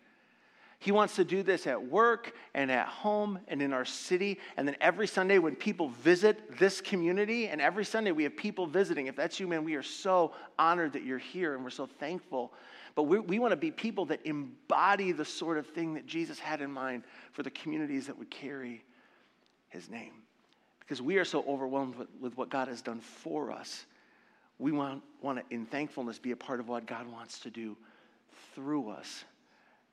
He 0.80 0.92
wants 0.92 1.16
to 1.16 1.24
do 1.24 1.42
this 1.42 1.66
at 1.66 1.82
work 1.82 2.32
and 2.54 2.70
at 2.70 2.88
home 2.88 3.38
and 3.48 3.60
in 3.60 3.74
our 3.74 3.84
city. 3.84 4.38
And 4.56 4.66
then 4.66 4.76
every 4.80 5.06
Sunday, 5.06 5.38
when 5.38 5.54
people 5.54 5.90
visit 5.90 6.58
this 6.58 6.80
community, 6.80 7.48
and 7.48 7.60
every 7.60 7.84
Sunday 7.84 8.12
we 8.12 8.22
have 8.22 8.34
people 8.34 8.66
visiting. 8.66 9.06
If 9.06 9.14
that's 9.14 9.38
you, 9.38 9.46
man, 9.46 9.62
we 9.62 9.74
are 9.74 9.82
so 9.82 10.32
honored 10.58 10.94
that 10.94 11.04
you're 11.04 11.18
here 11.18 11.54
and 11.54 11.62
we're 11.62 11.68
so 11.68 11.84
thankful. 11.84 12.54
But 12.94 13.02
we, 13.02 13.18
we 13.18 13.38
want 13.38 13.52
to 13.52 13.56
be 13.56 13.70
people 13.70 14.06
that 14.06 14.24
embody 14.24 15.12
the 15.12 15.24
sort 15.24 15.58
of 15.58 15.66
thing 15.66 15.92
that 15.94 16.06
Jesus 16.06 16.38
had 16.38 16.62
in 16.62 16.72
mind 16.72 17.04
for 17.32 17.42
the 17.42 17.50
communities 17.50 18.06
that 18.06 18.18
would 18.18 18.30
carry 18.30 18.82
his 19.68 19.90
name. 19.90 20.14
Because 20.80 21.02
we 21.02 21.18
are 21.18 21.26
so 21.26 21.44
overwhelmed 21.46 21.94
with, 21.94 22.08
with 22.22 22.38
what 22.38 22.48
God 22.48 22.68
has 22.68 22.80
done 22.80 23.00
for 23.00 23.52
us. 23.52 23.84
We 24.58 24.72
want, 24.72 25.02
want 25.20 25.38
to, 25.38 25.54
in 25.54 25.66
thankfulness, 25.66 26.18
be 26.18 26.30
a 26.30 26.36
part 26.36 26.58
of 26.58 26.68
what 26.68 26.86
God 26.86 27.06
wants 27.06 27.38
to 27.40 27.50
do 27.50 27.76
through 28.54 28.88
us. 28.88 29.24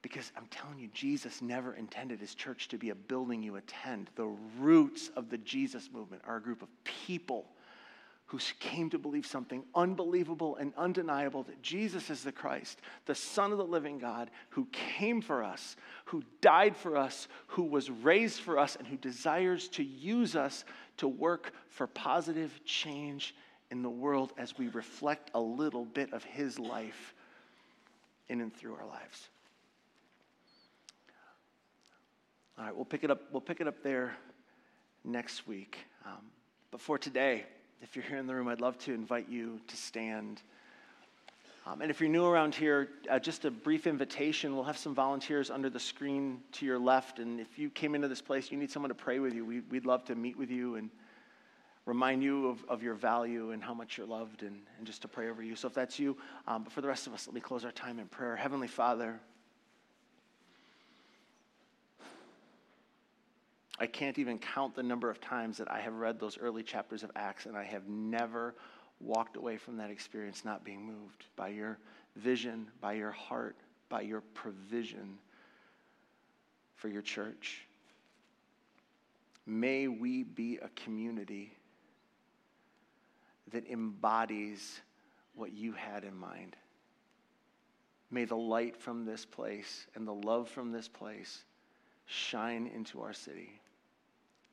Because 0.07 0.31
I'm 0.37 0.45
telling 0.45 0.79
you, 0.79 0.87
Jesus 0.93 1.41
never 1.41 1.73
intended 1.73 2.21
his 2.21 2.33
church 2.33 2.69
to 2.69 2.77
be 2.77 2.91
a 2.91 2.95
building 2.95 3.43
you 3.43 3.57
attend. 3.57 4.09
The 4.15 4.33
roots 4.57 5.11
of 5.17 5.29
the 5.29 5.37
Jesus 5.39 5.89
movement 5.91 6.21
are 6.25 6.37
a 6.37 6.41
group 6.41 6.61
of 6.61 6.69
people 6.85 7.49
who 8.27 8.39
came 8.61 8.89
to 8.91 8.97
believe 8.97 9.25
something 9.25 9.65
unbelievable 9.75 10.55
and 10.55 10.71
undeniable 10.77 11.43
that 11.43 11.61
Jesus 11.61 12.09
is 12.09 12.23
the 12.23 12.31
Christ, 12.31 12.79
the 13.05 13.15
Son 13.15 13.51
of 13.51 13.57
the 13.57 13.65
living 13.65 13.99
God, 13.99 14.31
who 14.51 14.69
came 14.71 15.21
for 15.21 15.43
us, 15.43 15.75
who 16.05 16.23
died 16.39 16.77
for 16.77 16.95
us, 16.95 17.27
who 17.47 17.63
was 17.63 17.89
raised 17.89 18.39
for 18.39 18.57
us, 18.57 18.77
and 18.77 18.87
who 18.87 18.95
desires 18.95 19.67
to 19.69 19.83
use 19.83 20.37
us 20.37 20.63
to 20.97 21.09
work 21.09 21.51
for 21.67 21.85
positive 21.85 22.57
change 22.63 23.35
in 23.71 23.81
the 23.81 23.89
world 23.89 24.31
as 24.37 24.57
we 24.57 24.69
reflect 24.69 25.31
a 25.33 25.41
little 25.41 25.83
bit 25.83 26.13
of 26.13 26.23
His 26.23 26.57
life 26.57 27.13
in 28.29 28.39
and 28.39 28.55
through 28.55 28.75
our 28.75 28.87
lives. 28.87 29.27
All 32.57 32.65
right, 32.65 32.75
we'll 32.75 32.85
pick 32.85 33.03
it 33.03 33.11
up. 33.11 33.21
We'll 33.31 33.41
pick 33.41 33.61
it 33.61 33.67
up 33.67 33.83
there 33.83 34.17
next 35.03 35.47
week. 35.47 35.77
Um, 36.05 36.31
but 36.71 36.81
for 36.81 36.97
today, 36.97 37.45
if 37.83 37.95
you're 37.95 38.05
here 38.05 38.17
in 38.17 38.25
the 38.25 38.33
room, 38.33 38.47
I'd 38.47 38.61
love 38.61 38.79
to 38.79 38.93
invite 38.93 39.29
you 39.29 39.59
to 39.67 39.77
stand. 39.77 40.41
Um, 41.67 41.81
and 41.81 41.91
if 41.91 42.01
you're 42.01 42.09
new 42.09 42.25
around 42.25 42.55
here, 42.55 42.89
uh, 43.11 43.19
just 43.19 43.45
a 43.45 43.51
brief 43.51 43.85
invitation. 43.85 44.55
We'll 44.55 44.63
have 44.63 44.77
some 44.77 44.95
volunteers 44.95 45.51
under 45.51 45.69
the 45.69 45.79
screen 45.79 46.39
to 46.53 46.65
your 46.65 46.79
left. 46.79 47.19
And 47.19 47.39
if 47.39 47.59
you 47.59 47.69
came 47.69 47.93
into 47.93 48.07
this 48.07 48.21
place, 48.21 48.51
you 48.51 48.57
need 48.57 48.71
someone 48.71 48.89
to 48.89 48.95
pray 48.95 49.19
with 49.19 49.35
you. 49.35 49.45
We, 49.45 49.59
would 49.59 49.85
love 49.85 50.05
to 50.05 50.15
meet 50.15 50.35
with 50.35 50.49
you 50.49 50.77
and 50.77 50.89
remind 51.85 52.23
you 52.23 52.47
of, 52.47 52.65
of 52.67 52.81
your 52.81 52.95
value 52.95 53.51
and 53.51 53.63
how 53.63 53.75
much 53.75 53.99
you're 53.99 54.07
loved 54.07 54.41
and, 54.41 54.61
and 54.79 54.87
just 54.87 55.03
to 55.03 55.07
pray 55.07 55.29
over 55.29 55.43
you. 55.43 55.55
So 55.55 55.67
if 55.67 55.75
that's 55.75 55.99
you, 55.99 56.17
um, 56.47 56.63
but 56.63 56.73
for 56.73 56.81
the 56.81 56.87
rest 56.87 57.05
of 57.05 57.13
us, 57.13 57.27
let 57.27 57.35
me 57.35 57.41
close 57.41 57.63
our 57.63 57.71
time 57.71 57.99
in 57.99 58.07
prayer. 58.07 58.35
Heavenly 58.35 58.67
Father, 58.67 59.19
I 63.79 63.85
can't 63.85 64.17
even 64.17 64.39
count 64.39 64.75
the 64.75 64.83
number 64.83 65.09
of 65.09 65.21
times 65.21 65.57
that 65.57 65.71
I 65.71 65.79
have 65.79 65.93
read 65.93 66.19
those 66.19 66.37
early 66.37 66.63
chapters 66.63 67.03
of 67.03 67.11
Acts, 67.15 67.45
and 67.45 67.55
I 67.55 67.63
have 67.63 67.87
never 67.87 68.55
walked 68.99 69.37
away 69.37 69.57
from 69.57 69.77
that 69.77 69.91
experience 69.91 70.43
not 70.43 70.63
being 70.63 70.83
moved 70.83 71.25
by 71.35 71.49
your 71.49 71.77
vision, 72.15 72.67
by 72.81 72.93
your 72.93 73.11
heart, 73.11 73.55
by 73.89 74.01
your 74.01 74.21
provision 74.33 75.19
for 76.75 76.87
your 76.87 77.03
church. 77.03 77.67
May 79.45 79.87
we 79.87 80.23
be 80.23 80.57
a 80.57 80.69
community 80.69 81.53
that 83.51 83.67
embodies 83.67 84.81
what 85.35 85.53
you 85.53 85.71
had 85.73 86.03
in 86.03 86.15
mind. 86.15 86.55
May 88.09 88.25
the 88.25 88.35
light 88.35 88.75
from 88.75 89.05
this 89.05 89.23
place 89.23 89.85
and 89.95 90.07
the 90.07 90.13
love 90.13 90.49
from 90.49 90.71
this 90.71 90.87
place 90.87 91.43
shine 92.05 92.69
into 92.73 93.01
our 93.01 93.13
city. 93.13 93.59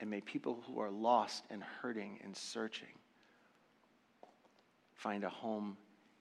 And 0.00 0.10
may 0.10 0.20
people 0.20 0.58
who 0.66 0.80
are 0.80 0.90
lost 0.90 1.44
and 1.50 1.62
hurting 1.62 2.18
and 2.24 2.36
searching 2.36 2.88
find 4.94 5.24
a 5.24 5.28
home 5.28 5.76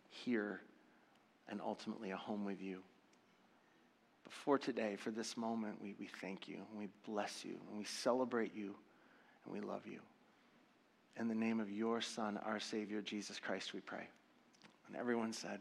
here 0.09 0.61
and 1.49 1.59
ultimately 1.61 2.11
a 2.11 2.17
home 2.17 2.45
with 2.45 2.61
you. 2.61 2.79
But 4.23 4.33
for 4.33 4.57
today, 4.57 4.95
for 4.95 5.11
this 5.11 5.35
moment, 5.35 5.81
we, 5.81 5.95
we 5.99 6.07
thank 6.21 6.47
you 6.47 6.57
and 6.69 6.79
we 6.79 6.87
bless 7.05 7.43
you 7.43 7.55
and 7.69 7.77
we 7.77 7.85
celebrate 7.85 8.55
you 8.55 8.75
and 9.45 9.53
we 9.53 9.59
love 9.59 9.85
you. 9.85 9.99
In 11.19 11.27
the 11.27 11.35
name 11.35 11.59
of 11.59 11.69
your 11.69 12.01
Son, 12.01 12.39
our 12.45 12.59
Savior, 12.59 13.01
Jesus 13.01 13.39
Christ, 13.39 13.73
we 13.73 13.81
pray. 13.81 14.07
And 14.87 14.97
everyone 14.97 15.33
said, 15.33 15.59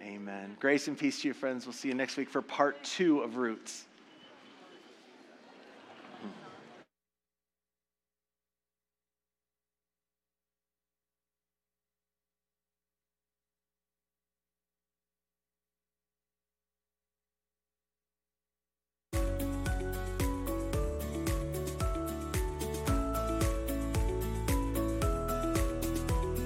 Amen. 0.00 0.56
Grace 0.60 0.88
and 0.88 0.96
peace 0.96 1.20
to 1.22 1.28
you, 1.28 1.34
friends. 1.34 1.66
We'll 1.66 1.74
see 1.74 1.88
you 1.88 1.94
next 1.94 2.16
week 2.16 2.30
for 2.30 2.40
part 2.40 2.82
two 2.82 3.20
of 3.20 3.36
Roots. 3.36 3.84